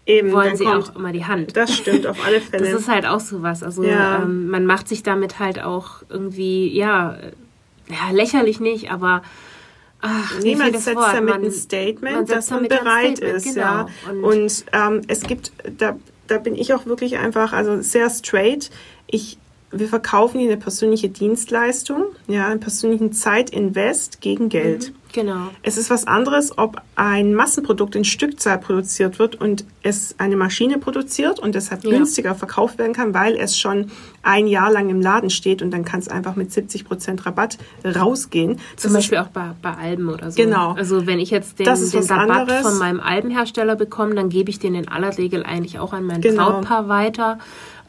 Eben, 0.09 0.33
wollen 0.33 0.57
sie 0.57 0.65
kommt, 0.65 0.91
auch 0.91 0.97
immer 0.97 1.12
die 1.12 1.25
Hand. 1.27 1.57
das 1.57 1.77
stimmt 1.77 2.07
auf 2.07 2.17
alle 2.27 2.41
Das 2.41 2.49
Fälle. 2.62 2.71
ist 2.77 2.88
halt 2.88 3.07
auch 3.07 3.21
sowas. 3.21 3.62
Also 3.62 3.83
Ja. 3.85 4.23
ähm, 4.23 4.49
man 4.49 4.65
macht 4.67 4.88
sich 4.88 5.03
damit 5.03 5.38
halt 5.38 5.62
auch 5.62 6.03
irgendwie, 6.09 6.75
ja, 6.75 7.15
äh, 7.15 7.33
ja 7.91 8.11
lächerlich 8.12 8.59
nicht, 8.59 8.91
aber 8.91 9.23
ach, 10.00 10.38
Niemand 10.41 10.75
das 10.75 10.85
setzt 10.85 10.97
Wort. 10.97 11.12
damit 11.15 11.35
Man- 11.35 11.45
ein 11.45 11.53
Statement, 11.53 12.31
dass 12.31 12.50
man 12.50 12.67
bereit 12.69 13.19
Statement, 13.19 13.37
ist, 13.37 13.55
genau. 13.55 13.61
ja. 13.62 13.87
Und- 14.11 14.25
Und, 14.25 14.65
ähm, 14.73 15.03
es 15.09 15.21
gibt, 15.23 15.53
da, 15.79 15.97
da 16.27 16.38
bin 16.38 16.55
ich 16.55 16.73
auch 16.73 16.87
wirklich 16.87 17.19
einfach, 17.19 17.53
also 17.53 17.81
sehr 17.83 18.09
straight. 18.09 18.71
Ich, 19.09 19.37
wir 19.71 19.89
verkaufen 19.89 20.41
hier 20.41 20.51
eine 20.51 20.57
persönliche 20.61 21.09
Dienstleistung, 21.11 22.05
ja, 22.27 22.47
einen 22.47 22.61
persönlichen 22.61 23.13
Zeitinvest 23.13 24.21
gegen 24.21 24.49
Geld. 24.49 24.93
Genau. 25.13 25.49
Es 25.63 25.79
ist 25.79 25.89
was 25.89 26.07
anderes, 26.07 26.59
ob 26.59 26.83
ein 26.95 27.35
Massenprodukt 27.35 27.97
in 27.97 28.05
Stückzahl 28.05 28.59
produziert 28.59 29.19
wird 29.19 29.37
und 29.41 29.65
es 29.83 30.15
eine 30.19 30.37
Maschine 30.37 30.77
produziert 30.79 31.39
und 31.41 31.55
deshalb 31.55 31.83
Ja. 31.85 31.91
günstiger 31.91 32.35
verkauft 32.35 32.79
werden 32.79 32.93
kann, 32.93 33.15
weil 33.15 33.35
es 33.37 33.59
schon 33.59 33.91
ein 34.23 34.47
Jahr 34.47 34.71
lang 34.71 34.91
im 34.91 35.01
Laden 35.01 35.31
steht 35.31 35.63
und 35.63 35.71
dann 35.71 35.85
kann 35.85 36.01
es 36.01 36.09
einfach 36.09 36.37
mit 36.37 36.51
70% 36.53 37.25
Rabatt 37.25 37.57
rausgehen. 37.85 38.59
Zum 38.77 38.93
Das 38.93 39.01
Beispiel 39.01 39.19
auch 39.19 39.29
bei, 39.29 39.53
bei 39.63 39.75
Alben 39.75 40.09
oder 40.11 40.31
so. 40.31 40.43
Genau. 40.43 40.73
Also 40.73 41.07
wenn 41.07 41.19
ich 41.21 41.31
jetzt 41.31 41.59
den, 41.59 41.67
ist 41.69 41.95
den 41.95 42.03
Rabatt 42.05 42.41
anderes. 42.41 42.63
von 42.63 42.79
meinem 42.79 43.01
Albenhersteller 43.01 43.77
bekomme, 43.77 44.15
dann 44.15 44.29
gebe 44.29 44.51
ich 44.51 44.59
den 44.59 44.75
in 44.75 44.89
aller 44.89 45.17
Regel 45.17 45.43
eigentlich 45.45 45.79
auch 45.79 45.95
an 45.95 46.05
mein 46.05 46.21
Genau. 46.21 46.51
Brautpaar 46.53 46.89
weiter. 46.89 47.39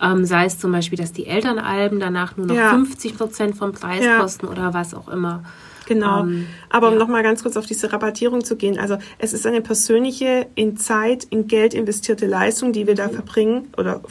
Ähm, 0.02 0.24
sei 0.26 0.46
es 0.46 0.58
zum 0.60 0.72
Beispiel, 0.72 0.98
dass 0.98 1.12
die 1.12 1.28
Elternalben 1.28 2.00
danach 2.00 2.38
nur 2.38 2.46
noch 2.48 2.56
Ja. 2.56 2.70
50 2.72 3.18
Prozent 3.18 3.58
vom 3.58 3.74
Preis 3.74 4.04
Ja. 4.04 4.20
kosten 4.20 4.48
oder 4.48 4.74
was 4.74 4.94
auch 4.94 5.10
immer. 5.10 5.44
Genau. 5.88 6.22
Ähm, 6.22 6.46
Aber 6.70 6.88
um 6.88 6.94
ja. 6.94 7.00
noch 7.00 7.08
mal 7.08 7.24
ganz 7.24 7.42
kurz 7.44 7.58
auf 7.58 7.66
diese 7.66 7.92
Rabattierung 7.92 8.44
zu 8.46 8.56
gehen. 8.56 8.78
Also 8.80 8.98
es 9.18 9.34
ist 9.34 9.46
eine 9.48 9.60
persönliche, 9.62 10.46
in 10.56 10.78
Zeit, 10.78 11.26
in 11.32 11.48
Geld 11.48 11.74
investierte 11.74 12.28
Leistung, 12.28 12.72
die 12.74 12.86
wir 12.88 12.96
da 12.96 13.10
verbringen 13.10 13.68
oder 13.76 14.02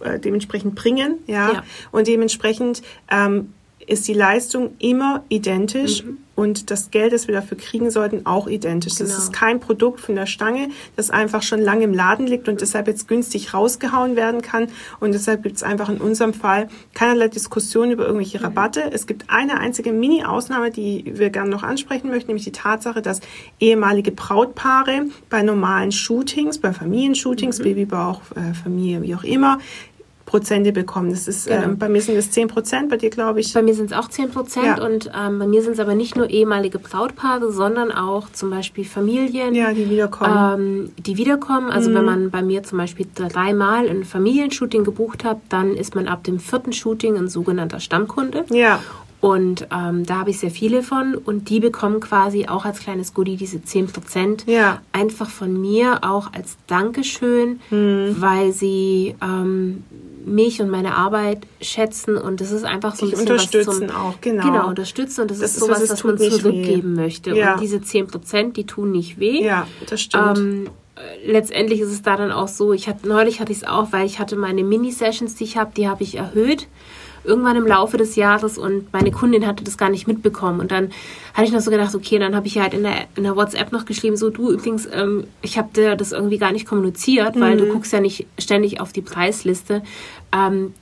äh, 0.00 0.18
dementsprechend 0.18 0.74
bringen. 0.74 1.18
Ja. 1.26 1.52
Ja. 1.52 1.62
Und 1.92 2.06
dementsprechend 2.08 2.82
ähm, 3.10 3.52
ist 3.86 4.08
die 4.08 4.14
Leistung 4.14 4.70
immer 4.78 5.24
identisch. 5.28 6.04
Mhm. 6.04 6.18
Und 6.36 6.70
das 6.70 6.90
Geld, 6.90 7.12
das 7.12 7.26
wir 7.26 7.34
dafür 7.34 7.56
kriegen 7.56 7.90
sollten, 7.90 8.26
auch 8.26 8.46
identisch. 8.46 8.96
Genau. 8.96 9.08
Das 9.08 9.18
ist 9.18 9.32
kein 9.32 9.58
Produkt 9.58 10.00
von 10.00 10.14
der 10.14 10.26
Stange, 10.26 10.68
das 10.94 11.10
einfach 11.10 11.42
schon 11.42 11.60
lange 11.60 11.84
im 11.84 11.94
Laden 11.94 12.26
liegt 12.26 12.48
und 12.48 12.60
deshalb 12.60 12.86
jetzt 12.86 13.08
günstig 13.08 13.54
rausgehauen 13.54 14.14
werden 14.14 14.42
kann. 14.42 14.68
Und 15.00 15.12
deshalb 15.12 15.42
gibt 15.42 15.56
es 15.56 15.62
einfach 15.62 15.88
in 15.88 15.96
unserem 15.96 16.34
Fall 16.34 16.68
keinerlei 16.94 17.28
Diskussion 17.28 17.90
über 17.90 18.04
irgendwelche 18.04 18.38
mhm. 18.38 18.44
Rabatte. 18.44 18.84
Mhm. 18.84 18.92
Es 18.92 19.06
gibt 19.06 19.24
eine 19.28 19.58
einzige 19.58 19.92
Mini-Ausnahme, 19.92 20.70
die 20.70 21.04
wir 21.06 21.30
gerne 21.30 21.50
noch 21.50 21.62
ansprechen 21.62 22.08
möchten, 22.08 22.28
nämlich 22.28 22.44
die 22.44 22.52
Tatsache, 22.52 23.00
dass 23.00 23.20
ehemalige 23.58 24.12
Brautpaare 24.12 25.06
bei 25.30 25.42
normalen 25.42 25.90
Shootings, 25.90 26.58
bei 26.58 26.72
Familienshootings, 26.72 27.58
mhm. 27.58 27.64
Babybauch, 27.64 28.20
äh, 28.36 28.52
Familie, 28.54 29.02
wie 29.02 29.14
auch 29.14 29.24
immer, 29.24 29.58
Prozente 30.26 30.72
bekommen. 30.72 31.10
Das 31.10 31.28
ist, 31.28 31.46
genau. 31.46 31.62
ähm, 31.62 31.78
bei 31.78 31.88
mir 31.88 32.02
sind 32.02 32.16
es 32.16 32.32
10 32.32 32.48
Prozent, 32.48 32.90
bei 32.90 32.96
dir 32.96 33.10
glaube 33.10 33.40
ich. 33.40 33.54
Bei 33.54 33.62
mir 33.62 33.74
sind 33.74 33.86
es 33.86 33.96
auch 33.96 34.08
10 34.08 34.30
Prozent 34.30 34.78
ja. 34.78 34.84
und 34.84 35.10
ähm, 35.16 35.38
bei 35.38 35.46
mir 35.46 35.62
sind 35.62 35.74
es 35.74 35.78
aber 35.78 35.94
nicht 35.94 36.16
nur 36.16 36.28
ehemalige 36.28 36.80
Brautpaare, 36.80 37.52
sondern 37.52 37.92
auch 37.92 38.30
zum 38.32 38.50
Beispiel 38.50 38.84
Familien. 38.84 39.54
Ja, 39.54 39.72
die 39.72 39.88
wiederkommen. 39.88 40.60
Ähm, 40.60 40.92
die 40.98 41.16
wiederkommen. 41.16 41.70
Also 41.70 41.90
mhm. 41.90 41.94
wenn 41.94 42.04
man 42.04 42.30
bei 42.30 42.42
mir 42.42 42.64
zum 42.64 42.78
Beispiel 42.78 43.06
dreimal 43.14 43.88
ein 43.88 44.04
Familienshooting 44.04 44.82
gebucht 44.82 45.24
hat, 45.24 45.38
dann 45.48 45.74
ist 45.74 45.94
man 45.94 46.08
ab 46.08 46.24
dem 46.24 46.40
vierten 46.40 46.72
Shooting 46.72 47.16
ein 47.16 47.28
sogenannter 47.28 47.78
Stammkunde. 47.78 48.44
Ja. 48.50 48.80
Und 49.20 49.66
ähm, 49.72 50.04
da 50.04 50.18
habe 50.18 50.30
ich 50.30 50.38
sehr 50.38 50.50
viele 50.50 50.82
von 50.82 51.14
und 51.14 51.48
die 51.48 51.58
bekommen 51.58 52.00
quasi 52.00 52.46
auch 52.46 52.64
als 52.64 52.80
kleines 52.80 53.14
Goodie 53.14 53.36
diese 53.36 53.58
10% 53.58 54.48
ja. 54.48 54.82
einfach 54.92 55.30
von 55.30 55.58
mir 55.60 56.00
auch 56.02 56.32
als 56.32 56.56
Dankeschön, 56.66 57.60
mhm. 57.70 58.16
weil 58.18 58.52
sie 58.52 59.14
ähm, 59.22 59.84
mich 60.26 60.60
und 60.60 60.68
meine 60.68 60.94
Arbeit 60.94 61.46
schätzen 61.60 62.16
und 62.16 62.40
das 62.40 62.50
ist 62.50 62.64
einfach 62.64 62.96
so 62.96 63.06
ein 63.06 63.10
bisschen 63.10 63.30
unterstützen 63.30 63.68
was 63.68 63.78
zum, 63.78 63.90
auch, 63.90 64.20
genau. 64.20 64.44
Genau, 64.44 64.68
unterstützen 64.68 65.22
und 65.22 65.30
das, 65.30 65.38
das 65.38 65.52
ist 65.52 65.60
sowas, 65.60 65.80
was, 65.82 65.90
was 65.90 66.04
man 66.04 66.18
zurückgeben 66.18 66.96
weh. 66.96 67.00
möchte. 67.00 67.30
Ja. 67.34 67.54
Und 67.54 67.60
diese 67.60 67.80
10 67.80 68.08
Prozent, 68.08 68.56
die 68.56 68.66
tun 68.66 68.90
nicht 68.90 69.18
weh. 69.20 69.44
Ja, 69.44 69.66
das 69.88 70.00
stimmt. 70.00 70.38
Ähm, 70.38 70.70
letztendlich 71.24 71.80
ist 71.80 71.90
es 71.90 72.02
da 72.02 72.16
dann 72.16 72.32
auch 72.32 72.48
so, 72.48 72.72
ich 72.72 72.88
hatte 72.88 73.08
neulich 73.08 73.40
hatte 73.40 73.52
ich 73.52 73.58
es 73.58 73.64
auch, 73.64 73.92
weil 73.92 74.04
ich 74.04 74.18
hatte 74.18 74.36
meine 74.36 74.64
Mini-Sessions, 74.64 75.36
die 75.36 75.44
ich 75.44 75.56
habe, 75.56 75.70
die 75.76 75.88
habe 75.88 76.02
ich 76.02 76.16
erhöht 76.16 76.66
irgendwann 77.26 77.56
im 77.56 77.66
Laufe 77.66 77.96
des 77.96 78.16
Jahres 78.16 78.58
und 78.58 78.92
meine 78.92 79.10
Kundin 79.10 79.46
hatte 79.46 79.64
das 79.64 79.76
gar 79.76 79.90
nicht 79.90 80.06
mitbekommen. 80.06 80.60
Und 80.60 80.70
dann 80.70 80.90
hatte 81.34 81.46
ich 81.46 81.52
noch 81.52 81.60
so 81.60 81.70
gedacht, 81.70 81.94
okay, 81.94 82.18
dann 82.18 82.34
habe 82.34 82.46
ich 82.46 82.58
halt 82.58 82.74
in 82.74 82.82
der, 82.82 83.06
in 83.16 83.24
der 83.24 83.36
WhatsApp 83.36 83.72
noch 83.72 83.84
geschrieben, 83.84 84.16
so 84.16 84.30
du 84.30 84.50
übrigens, 84.52 84.88
ähm, 84.92 85.24
ich 85.42 85.58
habe 85.58 85.68
dir 85.74 85.96
das 85.96 86.12
irgendwie 86.12 86.38
gar 86.38 86.52
nicht 86.52 86.66
kommuniziert, 86.66 87.38
weil 87.38 87.54
mhm. 87.54 87.58
du 87.58 87.66
guckst 87.66 87.92
ja 87.92 88.00
nicht 88.00 88.26
ständig 88.38 88.80
auf 88.80 88.92
die 88.92 89.02
Preisliste. 89.02 89.82
Ähm, 90.32 90.72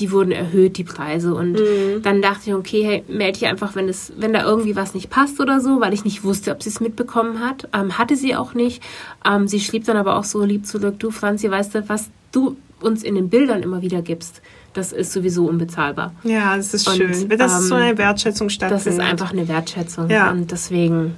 die 0.00 0.10
wurden 0.10 0.32
erhöht, 0.32 0.78
die 0.78 0.84
Preise. 0.84 1.34
Und 1.34 1.52
mhm. 1.52 2.02
dann 2.02 2.22
dachte 2.22 2.50
ich, 2.50 2.54
okay, 2.54 2.82
hey, 2.82 3.04
melde 3.06 3.36
ich 3.36 3.46
einfach, 3.46 3.76
wenn, 3.76 3.88
es, 3.88 4.12
wenn 4.16 4.32
da 4.32 4.44
irgendwie 4.44 4.74
was 4.74 4.94
nicht 4.94 5.10
passt 5.10 5.40
oder 5.40 5.60
so, 5.60 5.80
weil 5.80 5.92
ich 5.92 6.04
nicht 6.04 6.24
wusste, 6.24 6.52
ob 6.52 6.62
sie 6.62 6.70
es 6.70 6.80
mitbekommen 6.80 7.40
hat. 7.40 7.68
Ähm, 7.74 7.98
hatte 7.98 8.16
sie 8.16 8.34
auch 8.34 8.54
nicht. 8.54 8.82
Ähm, 9.24 9.46
sie 9.46 9.60
schrieb 9.60 9.84
dann 9.84 9.96
aber 9.96 10.16
auch 10.16 10.24
so 10.24 10.42
lieb 10.42 10.66
zurück, 10.66 10.98
du 10.98 11.10
Franzi, 11.10 11.50
weißt 11.50 11.74
du, 11.74 11.88
was 11.88 12.10
du 12.32 12.56
uns 12.80 13.02
in 13.02 13.14
den 13.14 13.28
Bildern 13.28 13.62
immer 13.62 13.82
wieder 13.82 14.00
gibst, 14.00 14.40
das 14.72 14.92
ist 14.92 15.12
sowieso 15.12 15.46
unbezahlbar. 15.46 16.14
Ja, 16.22 16.56
das 16.56 16.74
ist 16.74 16.88
und, 16.88 16.96
schön. 16.96 17.28
Das 17.28 17.52
ähm, 17.52 17.58
ist 17.58 17.68
so 17.68 17.74
eine 17.74 17.98
Wertschätzung 17.98 18.48
stattfindet. 18.48 18.86
Das 18.86 18.92
ist 18.94 19.00
einfach 19.00 19.32
eine 19.32 19.48
Wertschätzung. 19.48 20.08
Ja. 20.08 20.30
Und 20.30 20.50
deswegen, 20.50 21.16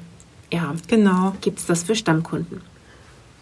ja, 0.52 0.74
genau. 0.88 1.34
gibt 1.40 1.58
es 1.58 1.66
das 1.66 1.82
für 1.82 1.94
Stammkunden. 1.94 2.62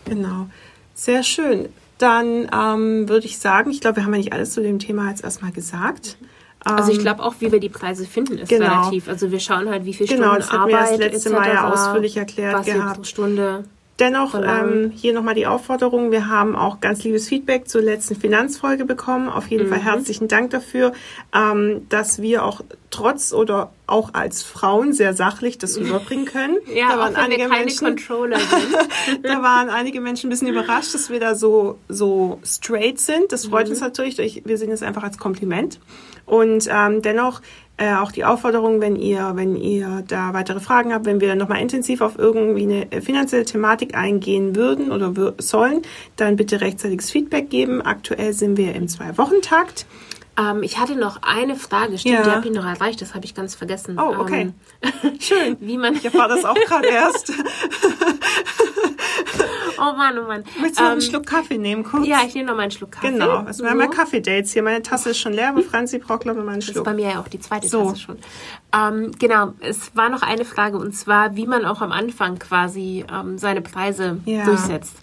Genau. 0.04 0.48
Sehr 0.94 1.22
schön. 1.22 1.68
Dann 1.98 2.48
ähm, 2.52 3.08
würde 3.08 3.26
ich 3.26 3.38
sagen, 3.38 3.70
ich 3.70 3.80
glaube, 3.80 3.96
wir 3.96 4.04
haben 4.04 4.12
ja 4.14 4.18
nicht 4.18 4.32
alles 4.32 4.52
zu 4.52 4.62
dem 4.62 4.78
Thema 4.78 5.10
jetzt 5.10 5.22
erstmal 5.22 5.52
gesagt. 5.52 6.16
Also 6.64 6.90
ich 6.90 6.98
ähm, 6.98 7.04
glaube 7.04 7.22
auch, 7.22 7.34
wie 7.38 7.52
wir 7.52 7.60
die 7.60 7.68
Preise 7.68 8.04
finden, 8.04 8.38
ist 8.38 8.48
genau. 8.48 8.82
relativ. 8.82 9.08
Also 9.08 9.30
wir 9.30 9.40
schauen 9.40 9.68
halt, 9.68 9.84
wie 9.84 9.94
viel 9.94 10.06
genau, 10.06 10.34
Stunden 10.40 10.56
Arbeit. 10.56 10.68
Genau, 10.68 10.80
das 10.80 10.90
hat 10.90 10.98
mir 10.98 11.04
das 11.04 11.12
letzte 11.12 11.30
Mal 11.30 11.48
ja 11.48 11.72
ausführlich 11.72 12.16
erklärt 12.16 12.54
was 12.54 12.66
gehabt. 12.66 12.96
Pro 12.96 13.04
Stunde. 13.04 13.64
Dennoch 14.00 14.34
ähm, 14.34 14.92
hier 14.96 15.12
nochmal 15.12 15.34
die 15.34 15.46
Aufforderung. 15.46 16.10
Wir 16.10 16.28
haben 16.28 16.56
auch 16.56 16.80
ganz 16.80 17.04
liebes 17.04 17.28
Feedback 17.28 17.68
zur 17.68 17.82
letzten 17.82 18.16
Finanzfolge 18.16 18.86
bekommen. 18.86 19.28
Auf 19.28 19.48
jeden 19.48 19.66
mhm. 19.66 19.70
Fall 19.70 19.80
herzlichen 19.80 20.26
Dank 20.26 20.50
dafür, 20.50 20.92
ähm, 21.34 21.86
dass 21.90 22.22
wir 22.22 22.44
auch 22.46 22.62
trotz 22.88 23.34
oder 23.34 23.72
auch 23.86 24.14
als 24.14 24.42
Frauen 24.42 24.94
sehr 24.94 25.12
sachlich 25.12 25.58
das 25.58 25.76
rüberbringen 25.78 26.24
können. 26.24 26.56
ja, 26.74 26.88
da 26.88 26.98
waren 26.98 27.14
einige 27.14 27.46
Menschen, 27.48 27.96
da 29.22 29.42
waren 29.42 29.68
einige 29.68 30.00
Menschen 30.00 30.28
ein 30.28 30.30
bisschen 30.30 30.48
überrascht, 30.48 30.94
dass 30.94 31.10
wir 31.10 31.20
da 31.20 31.34
so 31.34 31.78
so 31.88 32.40
straight 32.42 32.98
sind. 32.98 33.32
Das 33.32 33.46
freut 33.46 33.66
mhm. 33.66 33.72
uns 33.72 33.80
natürlich. 33.82 34.42
Wir 34.46 34.56
sehen 34.56 34.72
es 34.72 34.82
einfach 34.82 35.02
als 35.02 35.18
Kompliment. 35.18 35.78
Und 36.24 36.68
ähm, 36.70 37.02
dennoch 37.02 37.42
äh, 37.80 37.94
auch 37.94 38.12
die 38.12 38.26
Aufforderung, 38.26 38.82
wenn 38.82 38.94
ihr, 38.94 39.32
wenn 39.36 39.56
ihr 39.56 40.04
da 40.06 40.34
weitere 40.34 40.60
Fragen 40.60 40.92
habt, 40.92 41.06
wenn 41.06 41.20
wir 41.20 41.34
nochmal 41.34 41.62
intensiv 41.62 42.02
auf 42.02 42.18
irgendwie 42.18 42.64
eine 42.64 42.92
äh, 42.92 43.00
finanzielle 43.00 43.46
Thematik 43.46 43.94
eingehen 43.94 44.54
würden 44.54 44.92
oder 44.92 45.34
sollen, 45.38 45.80
dann 46.16 46.36
bitte 46.36 46.60
rechtzeitiges 46.60 47.10
Feedback 47.10 47.48
geben. 47.48 47.80
Aktuell 47.80 48.34
sind 48.34 48.58
wir 48.58 48.74
im 48.74 48.86
Zwei-Wochen-Takt. 48.86 49.86
Ähm, 50.38 50.62
ich 50.62 50.78
hatte 50.78 50.94
noch 50.94 51.22
eine 51.22 51.56
Frage, 51.56 51.96
stimmt, 51.96 52.16
ja. 52.16 52.22
die 52.22 52.30
habe 52.30 52.46
ich 52.46 52.52
noch 52.52 52.66
erreicht, 52.66 53.00
das 53.00 53.14
habe 53.14 53.24
ich 53.24 53.34
ganz 53.34 53.54
vergessen. 53.54 53.98
Oh, 53.98 54.14
okay. 54.18 54.52
Ähm, 54.82 55.18
Schön. 55.18 55.56
Wie 55.60 55.78
man 55.78 55.94
ich 55.94 56.04
erfahre 56.04 56.28
das 56.28 56.44
auch 56.44 56.54
gerade 56.54 56.88
erst. 56.88 57.32
Oh 59.80 59.96
Mann, 59.96 60.18
oh 60.18 60.26
Mann. 60.26 60.44
Möchtest 60.60 60.78
du 60.78 60.82
noch 60.84 60.90
einen 60.90 61.00
ähm, 61.00 61.06
Schluck 61.06 61.26
Kaffee 61.26 61.58
nehmen, 61.58 61.82
kurz? 61.82 62.06
Ja, 62.06 62.18
ich 62.26 62.34
nehme 62.34 62.48
noch 62.48 62.56
mal 62.56 62.62
einen 62.62 62.70
Schluck 62.70 62.92
Kaffee. 62.92 63.12
Genau. 63.12 63.38
Also 63.38 63.64
wir 63.64 63.70
haben 63.70 63.80
ja 63.80 63.86
Kaffee-Dates 63.86 64.52
hier. 64.52 64.62
Meine 64.62 64.82
Tasse 64.82 65.10
ist 65.10 65.18
schon 65.18 65.32
leer, 65.32 65.48
aber 65.48 65.62
Franzi 65.62 65.98
braucht, 65.98 66.20
glaube 66.20 66.40
ich, 66.40 66.44
noch 66.44 66.52
einen 66.52 66.62
Schluck. 66.62 66.74
Das 66.74 66.80
ist 66.82 66.84
bei 66.84 66.94
mir 66.94 67.12
ja 67.12 67.20
auch 67.20 67.28
die 67.28 67.40
zweite 67.40 67.66
so. 67.66 67.84
Tasse 67.84 68.00
schon. 68.00 68.18
Ähm, 68.72 69.12
genau, 69.18 69.54
es 69.60 69.96
war 69.96 70.10
noch 70.10 70.22
eine 70.22 70.44
Frage 70.44 70.78
und 70.78 70.94
zwar, 70.94 71.34
wie 71.34 71.46
man 71.46 71.64
auch 71.64 71.80
am 71.80 71.92
Anfang 71.92 72.38
quasi 72.38 73.04
ähm, 73.12 73.38
seine 73.38 73.62
Preise 73.62 74.18
ja. 74.26 74.44
durchsetzt. 74.44 74.96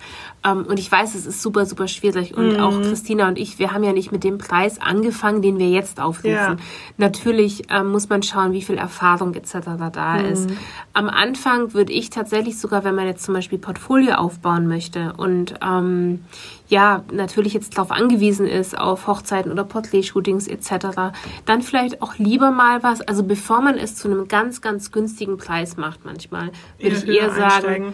Ähm, 0.48 0.66
und 0.68 0.80
ich 0.80 0.92
weiß, 0.92 1.16
es 1.16 1.26
ist 1.26 1.42
super, 1.42 1.66
super 1.66 1.88
schwierig. 1.88 2.36
Und 2.36 2.54
mhm. 2.54 2.60
auch 2.60 2.82
Christina 2.82 3.28
und 3.28 3.38
ich, 3.38 3.60
wir 3.60 3.74
haben 3.74 3.84
ja 3.84 3.94
nicht 3.94 4.12
mit 4.12 4.24
dem 4.24 4.38
Preis 4.38 4.80
angefangen, 4.80 5.42
den 5.42 5.58
wir 5.60 5.70
jetzt 5.70 6.00
aufrufen. 6.00 6.32
Ja. 6.32 6.56
Natürlich 6.98 7.64
ähm, 7.70 7.92
muss 7.92 8.10
man 8.10 8.24
schauen, 8.24 8.54
wie 8.54 8.62
viel 8.62 8.78
Erfahrung 8.78 9.34
etc. 9.34 9.58
da 9.92 10.14
mhm. 10.14 10.26
ist. 10.26 10.50
Am 10.94 11.10
Anfang 11.10 11.74
würde 11.74 11.92
ich 11.92 12.10
tatsächlich 12.10 12.60
sogar, 12.60 12.84
wenn 12.84 12.96
man 12.96 13.08
jetzt 13.08 13.24
zum 13.24 13.34
Beispiel 13.34 13.58
Portfolio 13.58 14.16
aufbauen 14.16 14.67
möchte 14.68 15.14
und 15.18 15.56
ähm, 15.62 16.26
ja, 16.68 17.04
natürlich 17.12 17.54
jetzt 17.54 17.78
darauf 17.78 17.92
angewiesen 17.92 18.46
ist, 18.48 18.78
auf 18.78 19.08
Hochzeiten 19.08 19.52
oder 19.52 19.64
Porträt-Shootings 19.64 20.48
etc., 20.48 21.14
dann 21.46 21.62
vielleicht 21.62 22.02
auch 22.02 22.18
lieber 22.18 22.52
mal 22.52 22.84
was, 22.84 23.02
also 23.02 23.24
bevor 23.24 23.62
man 23.62 23.78
es 23.78 23.96
zu 23.96 24.10
einem 24.10 24.28
ganz, 24.28 24.62
ganz 24.62 24.92
günstigen 24.92 25.38
Preis 25.38 25.78
macht 25.78 26.06
manchmal, 26.06 26.52
würde 26.80 26.96
ich 26.98 27.08
eher 27.08 27.32
sagen, 27.32 27.94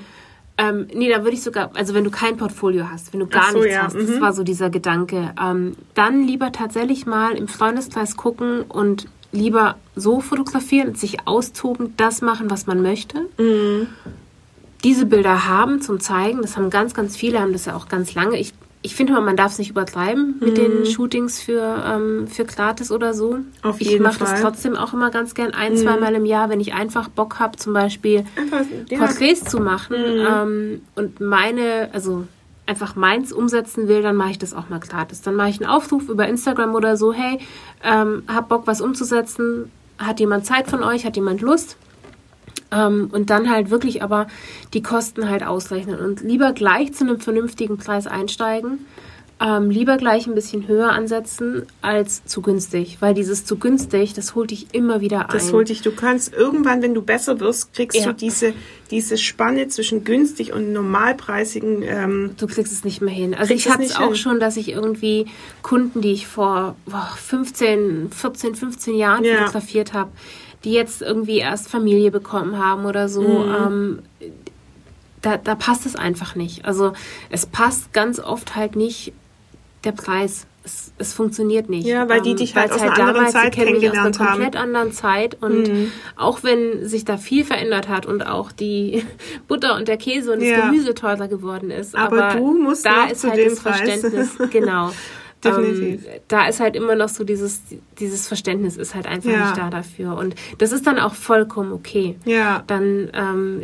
ähm, 0.57 0.88
nee, 0.93 1.09
da 1.09 1.23
würde 1.23 1.36
ich 1.36 1.41
sogar, 1.41 1.71
also 1.73 1.93
wenn 1.93 2.03
du 2.03 2.12
kein 2.12 2.38
Portfolio 2.38 2.89
hast, 2.91 3.12
wenn 3.12 3.19
du 3.19 3.27
gar 3.27 3.51
so, 3.51 3.59
nichts 3.59 3.73
ja. 3.73 3.83
hast, 3.83 3.95
mhm. 3.95 4.07
das 4.07 4.21
war 4.21 4.33
so 4.33 4.43
dieser 4.43 4.69
Gedanke, 4.69 5.33
ähm, 5.41 5.75
dann 5.95 6.27
lieber 6.27 6.51
tatsächlich 6.51 7.05
mal 7.05 7.36
im 7.36 7.47
Freundeskreis 7.47 8.17
gucken 8.17 8.62
und 8.62 9.07
lieber 9.31 9.77
so 9.95 10.21
fotografieren, 10.21 10.93
sich 10.93 11.27
austoben, 11.27 11.95
das 11.97 12.21
machen, 12.21 12.51
was 12.51 12.67
man 12.67 12.81
möchte. 12.81 13.27
Mhm. 13.38 13.88
Diese 14.84 15.06
Bilder 15.06 15.48
haben 15.48 15.82
zum 15.82 16.00
Zeigen, 16.00 16.41
das 16.41 16.58
haben 16.58 16.69
ganz, 16.69 16.93
ganz 16.93 17.15
viele, 17.15 17.39
haben 17.39 17.54
das 17.54 17.65
ja 17.65 17.76
auch 17.76 17.88
ganz 17.88 18.13
lange. 18.15 18.38
Ich 18.39 18.54
ich 18.86 18.96
finde 18.96 19.13
mal, 19.13 19.22
man 19.22 19.38
darf 19.38 19.54
es 19.54 19.60
nicht 19.60 19.69
übertreiben 19.69 20.36
mit 20.41 20.52
mhm. 20.52 20.56
den 20.56 20.86
Shootings 20.86 21.41
für, 21.41 21.84
ähm, 21.88 22.28
für 22.28 22.43
gratis 22.43 22.91
oder 22.91 23.13
so. 23.13 23.39
Auf 23.62 23.80
jeden 23.80 23.96
ich 23.96 24.02
mache 24.02 24.19
das 24.19 24.41
trotzdem 24.41 24.76
auch 24.76 24.93
immer 24.93 25.10
ganz 25.10 25.34
gern 25.34 25.54
ein, 25.54 25.74
mhm. 25.74 25.78
zweimal 25.78 26.13
im 26.15 26.26
Jahr, 26.26 26.50
wenn 26.50 26.60
ich 26.60 26.74
einfach 26.74 27.08
Bock 27.08 27.39
habe, 27.39 27.58
zum 27.58 27.74
Beispiel 27.74 28.26
einfach, 28.36 28.65
ja. 28.89 28.98
Porträts 28.98 29.46
zu 29.46 29.62
machen 29.62 29.96
mhm. 29.96 30.28
ähm, 30.30 30.82
und 30.96 31.22
meine, 31.22 31.89
also 31.93 32.28
einfach 32.65 32.96
meins 32.96 33.32
umsetzen 33.32 33.88
will, 33.88 34.02
dann 34.02 34.17
mache 34.17 34.32
ich 34.32 34.38
das 34.38 34.54
auch 34.54 34.67
mal 34.69 34.80
gratis. 34.80 35.22
Dann 35.22 35.36
mache 35.36 35.50
ich 35.50 35.62
einen 35.62 35.69
Aufruf 35.69 36.10
über 36.10 36.28
Instagram 36.28 36.76
oder 36.76 36.98
so, 36.98 37.13
hey, 37.13 37.39
ähm, 37.84 38.24
hab 38.28 38.50
Bock, 38.50 38.67
was 38.67 38.82
umzusetzen. 38.82 39.72
Hat 39.98 40.19
jemand 40.19 40.46
Zeit 40.46 40.67
von 40.67 40.84
euch? 40.84 41.06
Hat 41.06 41.15
jemand 41.15 41.41
Lust? 41.41 41.78
Ähm, 42.73 43.09
und 43.12 43.29
dann 43.29 43.49
halt 43.49 43.69
wirklich 43.69 44.03
aber 44.03 44.27
die 44.73 44.81
Kosten 44.81 45.29
halt 45.29 45.45
ausrechnen 45.45 45.99
und 45.99 46.21
lieber 46.21 46.53
gleich 46.53 46.93
zu 46.93 47.03
einem 47.03 47.19
vernünftigen 47.19 47.77
Preis 47.77 48.07
einsteigen. 48.07 48.86
Ähm, 49.41 49.69
lieber 49.69 49.97
gleich 49.97 50.25
ein 50.27 50.36
bisschen 50.36 50.67
höher 50.69 50.91
ansetzen 50.91 51.65
als 51.81 52.23
zu 52.23 52.41
günstig, 52.41 52.97
weil 53.01 53.13
dieses 53.13 53.43
zu 53.43 53.57
günstig, 53.57 54.13
das 54.13 54.36
holt 54.36 54.51
dich 54.51 54.67
immer 54.73 55.01
wieder 55.01 55.21
ein. 55.21 55.33
Das 55.33 55.51
holt 55.51 55.67
dich, 55.67 55.81
du 55.81 55.91
kannst 55.91 56.33
irgendwann, 56.33 56.81
wenn 56.81 56.93
du 56.93 57.01
besser 57.01 57.41
wirst, 57.41 57.73
kriegst 57.73 57.97
ja. 57.97 58.05
du 58.05 58.13
diese, 58.13 58.53
diese 58.89 59.17
Spanne 59.17 59.67
zwischen 59.67 60.05
günstig 60.05 60.53
und 60.53 60.71
normalpreisigen. 60.71 61.81
Ähm, 61.81 62.36
du 62.38 62.47
kriegst 62.47 62.71
es 62.71 62.86
nicht 62.86 63.01
mehr 63.01 63.13
hin. 63.13 63.33
Also 63.33 63.53
ich 63.53 63.69
hatte 63.69 63.83
es 63.83 63.97
auch 63.97 64.09
hin. 64.09 64.15
schon, 64.15 64.39
dass 64.39 64.55
ich 64.55 64.69
irgendwie 64.69 65.25
Kunden, 65.62 65.99
die 65.99 66.13
ich 66.13 66.27
vor 66.27 66.77
boah, 66.86 67.12
15, 67.17 68.12
14, 68.12 68.55
15 68.55 68.95
Jahren 68.95 69.25
ja. 69.25 69.39
fotografiert 69.39 69.91
habe, 69.91 70.12
die 70.63 70.71
jetzt 70.73 71.02
irgendwie 71.02 71.38
erst 71.39 71.69
Familie 71.69 72.12
bekommen 72.12 72.58
haben 72.58 72.86
oder 72.86 73.10
so, 73.10 73.21
mhm. 73.21 73.56
ähm, 73.56 73.99
da, 75.21 75.38
da 75.38 75.56
passt 75.56 75.86
es 75.86 75.95
einfach 75.95 76.36
nicht. 76.36 76.65
Also 76.65 76.93
es 77.30 77.45
passt 77.45 77.93
ganz 77.93 78.19
oft 78.19 78.56
halt 78.56 78.76
nicht 78.76 79.13
der 79.84 79.91
Preis. 79.93 80.45
es, 80.65 80.93
es 80.97 81.13
funktioniert 81.13 81.69
nicht. 81.69 81.86
Ja, 81.86 82.08
weil 82.08 82.21
die 82.21 82.36
dich 82.36 82.56
halt 82.56 82.71
weil's 82.71 82.82
aus 82.82 82.89
einer 82.89 83.08
anderen 83.08 83.28
Zeit 83.30 83.54
kennen 83.54 83.73
mich 83.73 83.89
aus 83.89 83.97
einer 83.97 84.12
kennengelernt 84.12 84.19
haben. 84.19 84.26
Mhm. 84.26 84.43
komplett 84.43 84.56
anderen 84.62 84.91
Zeit 84.93 85.38
und 85.41 85.69
auch 86.15 86.43
wenn 86.43 86.88
sich 86.88 87.04
da 87.04 87.17
viel 87.17 87.43
verändert 87.43 87.89
hat 87.89 88.06
und 88.06 88.26
auch 88.26 88.52
die 88.54 89.04
Butter 89.49 89.76
und 89.76 89.88
der 89.89 89.97
Käse 89.97 90.32
und 90.32 90.41
Ja. 90.41 90.56
das 90.58 90.65
Gemüse 90.65 90.93
teurer 90.93 91.28
geworden 91.28 91.69
ist, 91.71 91.95
Aber 91.95 92.26
aber, 92.30 92.39
du 92.39 92.54
musst 92.58 92.86
da 92.86 93.06
ist 93.06 93.21
zu 93.21 93.30
halt 93.30 93.39
dem 93.39 93.49
das 93.49 93.60
Preis. 93.60 93.78
Verständnis, 93.80 94.38
genau. 94.52 94.91
Definitiv. 95.43 96.06
Ähm, 96.06 96.19
da 96.27 96.47
ist 96.47 96.60
halt 96.60 96.75
immer 96.75 96.95
noch 96.95 97.10
so 97.10 97.23
dieses, 97.23 97.62
dieses 97.99 98.27
Verständnis 98.27 98.77
ist 98.77 98.95
halt 98.95 99.06
einfach 99.08 99.29
Ja. 99.29 99.45
nicht 99.47 99.58
da 99.58 99.69
dafür. 99.69 100.17
Und 100.17 100.36
das 100.58 100.71
ist 100.71 100.88
dann 100.88 100.99
auch 100.99 101.13
vollkommen 101.13 101.71
okay. 101.73 102.15
Ja. 102.25 102.63
Dann, 102.67 103.10
ähm, 103.13 103.62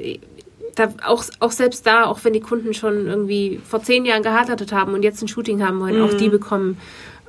da, 0.75 0.93
auch, 1.05 1.23
auch 1.39 1.51
selbst 1.51 1.85
da, 1.85 2.05
auch 2.05 2.19
wenn 2.23 2.33
die 2.33 2.39
Kunden 2.39 2.73
schon 2.73 3.07
irgendwie 3.07 3.59
vor 3.67 3.81
zehn 3.83 4.05
Jahren 4.05 4.23
geheiratet 4.23 4.71
haben 4.71 4.93
und 4.93 5.03
jetzt 5.03 5.21
ein 5.21 5.27
Shooting 5.27 5.63
haben 5.65 5.79
wollen, 5.79 6.01
auch 6.01 6.13
die 6.13 6.29
bekommen 6.29 6.77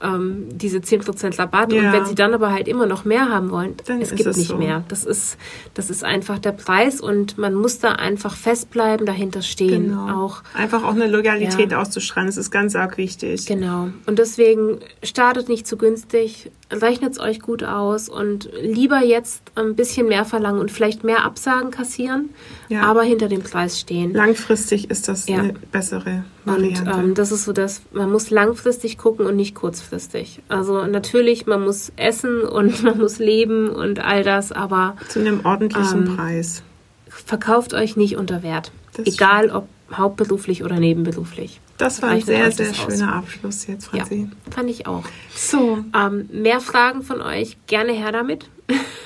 ähm, 0.02 0.46
diese 0.50 0.78
10% 0.78 1.38
Rabatt. 1.38 1.72
Ja. 1.72 1.80
Und 1.82 1.92
wenn 1.92 2.04
sie 2.06 2.14
dann 2.14 2.34
aber 2.34 2.50
halt 2.52 2.68
immer 2.68 2.86
noch 2.86 3.04
mehr 3.04 3.28
haben 3.28 3.50
wollen, 3.50 3.74
Dann 3.86 4.00
es 4.00 4.10
gibt 4.14 4.26
es 4.28 4.36
nicht 4.36 4.48
so. 4.48 4.56
mehr. 4.56 4.84
Das 4.88 5.04
ist, 5.04 5.36
das 5.74 5.90
ist 5.90 6.04
einfach 6.04 6.38
der 6.38 6.52
Preis 6.52 7.00
und 7.00 7.38
man 7.38 7.54
muss 7.54 7.78
da 7.78 7.92
einfach 7.92 8.34
festbleiben, 8.36 9.06
dahinter 9.06 9.42
stehen. 9.42 9.88
Genau. 9.90 10.24
Auch 10.24 10.42
Einfach 10.54 10.84
auch 10.84 10.94
eine 10.94 11.06
Loyalität 11.06 11.72
Ja. 11.72 11.80
auszustrahlen, 11.80 12.28
das 12.28 12.36
ist 12.36 12.50
ganz 12.50 12.74
arg 12.76 12.96
wichtig. 12.98 13.46
Genau. 13.46 13.88
Und 14.06 14.18
deswegen 14.18 14.78
startet 15.02 15.48
nicht 15.48 15.66
zu 15.66 15.76
günstig, 15.76 16.50
rechnet 16.70 17.12
es 17.12 17.20
euch 17.20 17.40
gut 17.40 17.64
aus 17.64 18.08
und 18.08 18.48
lieber 18.60 19.00
jetzt 19.04 19.42
ein 19.54 19.74
bisschen 19.76 20.08
mehr 20.08 20.24
verlangen 20.24 20.60
und 20.60 20.70
vielleicht 20.70 21.04
mehr 21.04 21.24
Absagen 21.24 21.70
kassieren, 21.70 22.30
Ja. 22.70 22.82
aber 22.84 23.02
hinter 23.02 23.28
dem 23.28 23.42
Preis 23.42 23.78
stehen. 23.78 24.14
Langfristig 24.14 24.88
ist 24.90 25.08
das 25.08 25.28
Ja. 25.28 25.40
eine 25.40 25.52
bessere 25.72 26.24
Und 26.46 26.52
Variante. 26.54 26.90
ähm, 26.90 27.14
das 27.14 27.32
ist 27.32 27.44
so, 27.44 27.52
dass 27.52 27.82
man 27.92 28.10
muss 28.10 28.30
langfristig 28.30 28.96
gucken 28.96 29.26
und 29.26 29.36
nicht 29.36 29.54
kurzfristig. 29.54 30.40
Also 30.48 30.86
natürlich, 30.86 31.44
man 31.46 31.62
muss 31.62 31.92
essen 31.96 32.42
und 32.42 32.82
man 32.84 32.96
muss 32.98 33.18
leben 33.18 33.68
und 33.68 33.98
all 33.98 34.22
das, 34.24 34.52
aber 34.52 34.96
Zu 35.08 35.18
einem 35.18 35.44
ordentlichen 35.44 36.06
ähm, 36.06 36.16
Preis. 36.16 36.62
verkauft 37.08 37.74
euch 37.74 37.96
nicht 37.96 38.16
unter 38.16 38.42
Wert. 38.42 38.72
Das 38.94 39.06
Egal 39.06 39.50
ob 39.50 39.68
hauptberuflich 39.92 40.62
oder 40.62 40.78
nebenberuflich. 40.78 41.60
Das 41.76 42.00
war 42.00 42.10
ein 42.10 42.20
sehr, 42.22 42.52
sehr 42.52 42.68
das 42.68 42.78
aus. 42.78 42.92
schöner 42.94 43.12
Abschluss 43.16 43.66
jetzt, 43.66 43.86
Ja, 43.92 44.00
Franzi. 44.04 44.28
fand 44.50 44.70
ich 44.70 44.86
auch. 44.86 45.02
So, 45.34 45.84
Ähm, 45.96 46.28
mehr 46.32 46.60
Fragen 46.60 47.02
von 47.02 47.20
euch, 47.20 47.56
gerne 47.66 47.90
her 47.92 48.12
damit. 48.12 48.48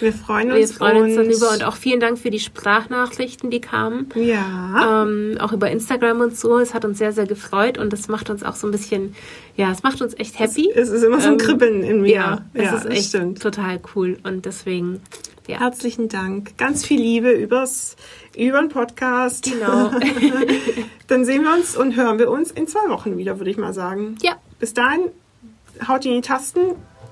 Wir 0.00 0.12
freuen 0.12 0.48
Wir 0.48 0.56
uns. 0.60 0.72
freuen 0.72 1.02
uns 1.02 1.14
darüber 1.14 1.52
und 1.52 1.64
auch 1.64 1.76
vielen 1.76 2.00
Dank 2.00 2.18
für 2.18 2.30
die 2.30 2.40
Sprachnachrichten, 2.40 3.50
die 3.50 3.60
kamen. 3.60 4.08
Ja, 4.14 5.02
Ähm, 5.04 5.36
auch 5.40 5.52
über 5.52 5.70
Instagram 5.70 6.20
und 6.20 6.36
so. 6.36 6.58
Es 6.58 6.74
hat 6.74 6.84
uns 6.84 6.98
sehr, 6.98 7.12
sehr 7.12 7.26
gefreut 7.26 7.78
und 7.78 7.92
das 7.92 8.08
macht 8.08 8.30
uns 8.30 8.42
auch 8.42 8.56
so 8.56 8.66
ein 8.66 8.70
bisschen, 8.70 9.14
ja, 9.56 9.70
es 9.70 9.82
macht 9.82 10.00
uns 10.02 10.14
echt 10.18 10.38
happy. 10.38 10.70
es 10.74 10.88
ist 10.88 11.02
immer 11.02 11.20
so 11.20 11.28
ein 11.28 11.32
Ähm, 11.34 11.38
Kribbeln 11.38 11.82
in 11.82 12.02
mir. 12.02 12.10
Ja, 12.12 12.44
es 12.54 12.64
ist 12.64 12.72
das 12.72 12.84
echt 12.86 13.08
stimmt. 13.10 13.42
total 13.42 13.80
cool 13.94 14.18
und 14.24 14.44
deswegen, 14.46 15.00
ja. 15.46 15.60
Herzlichen 15.60 16.08
Dank. 16.08 16.56
Ganz 16.56 16.86
viel 16.86 17.00
Liebe 17.00 17.30
übers, 17.32 17.96
über 18.36 18.60
den 18.60 18.70
Podcast. 18.70 19.44
Genau. 19.44 19.90
Dann 21.06 21.24
sehen 21.24 21.42
wir 21.42 21.52
uns 21.52 21.76
und 21.76 21.96
hören 21.96 22.18
wir 22.18 22.30
uns 22.30 22.50
in 22.50 22.66
zwei 22.66 22.88
Wochen 22.88 23.18
wieder, 23.18 23.38
würde 23.38 23.50
ich 23.50 23.58
mal 23.58 23.74
sagen. 23.74 24.16
ja, 24.22 24.32
Bis 24.58 24.72
dahin, 24.72 25.00
haut 25.86 26.06
in 26.06 26.12
die 26.12 26.20
Tasten. 26.22 26.60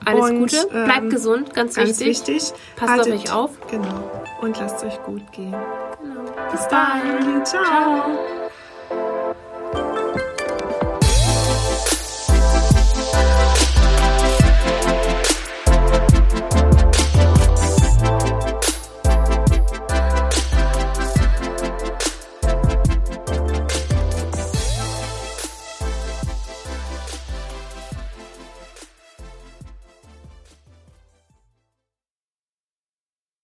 Alles 0.07 0.31
und, 0.31 0.39
Gute. 0.41 0.67
Bleibt 0.69 1.03
ähm, 1.03 1.11
gesund, 1.11 1.55
ganz, 1.55 1.75
Ganz 1.75 2.01
wichtig. 2.01 2.07
wichtig. 2.29 2.53
Passt 2.77 3.01
auf 3.01 3.07
euch 3.07 3.33
auf. 3.33 3.51
Genau. 3.71 4.11
Und 4.41 4.59
lasst 4.59 4.85
euch 4.85 5.03
gut 5.05 5.31
gehen. 5.33 5.55
Genau. 6.03 6.51
Bis 6.51 6.69
dann. 6.69 7.45
Ciao. 7.45 7.65
Ciao. 7.65 8.42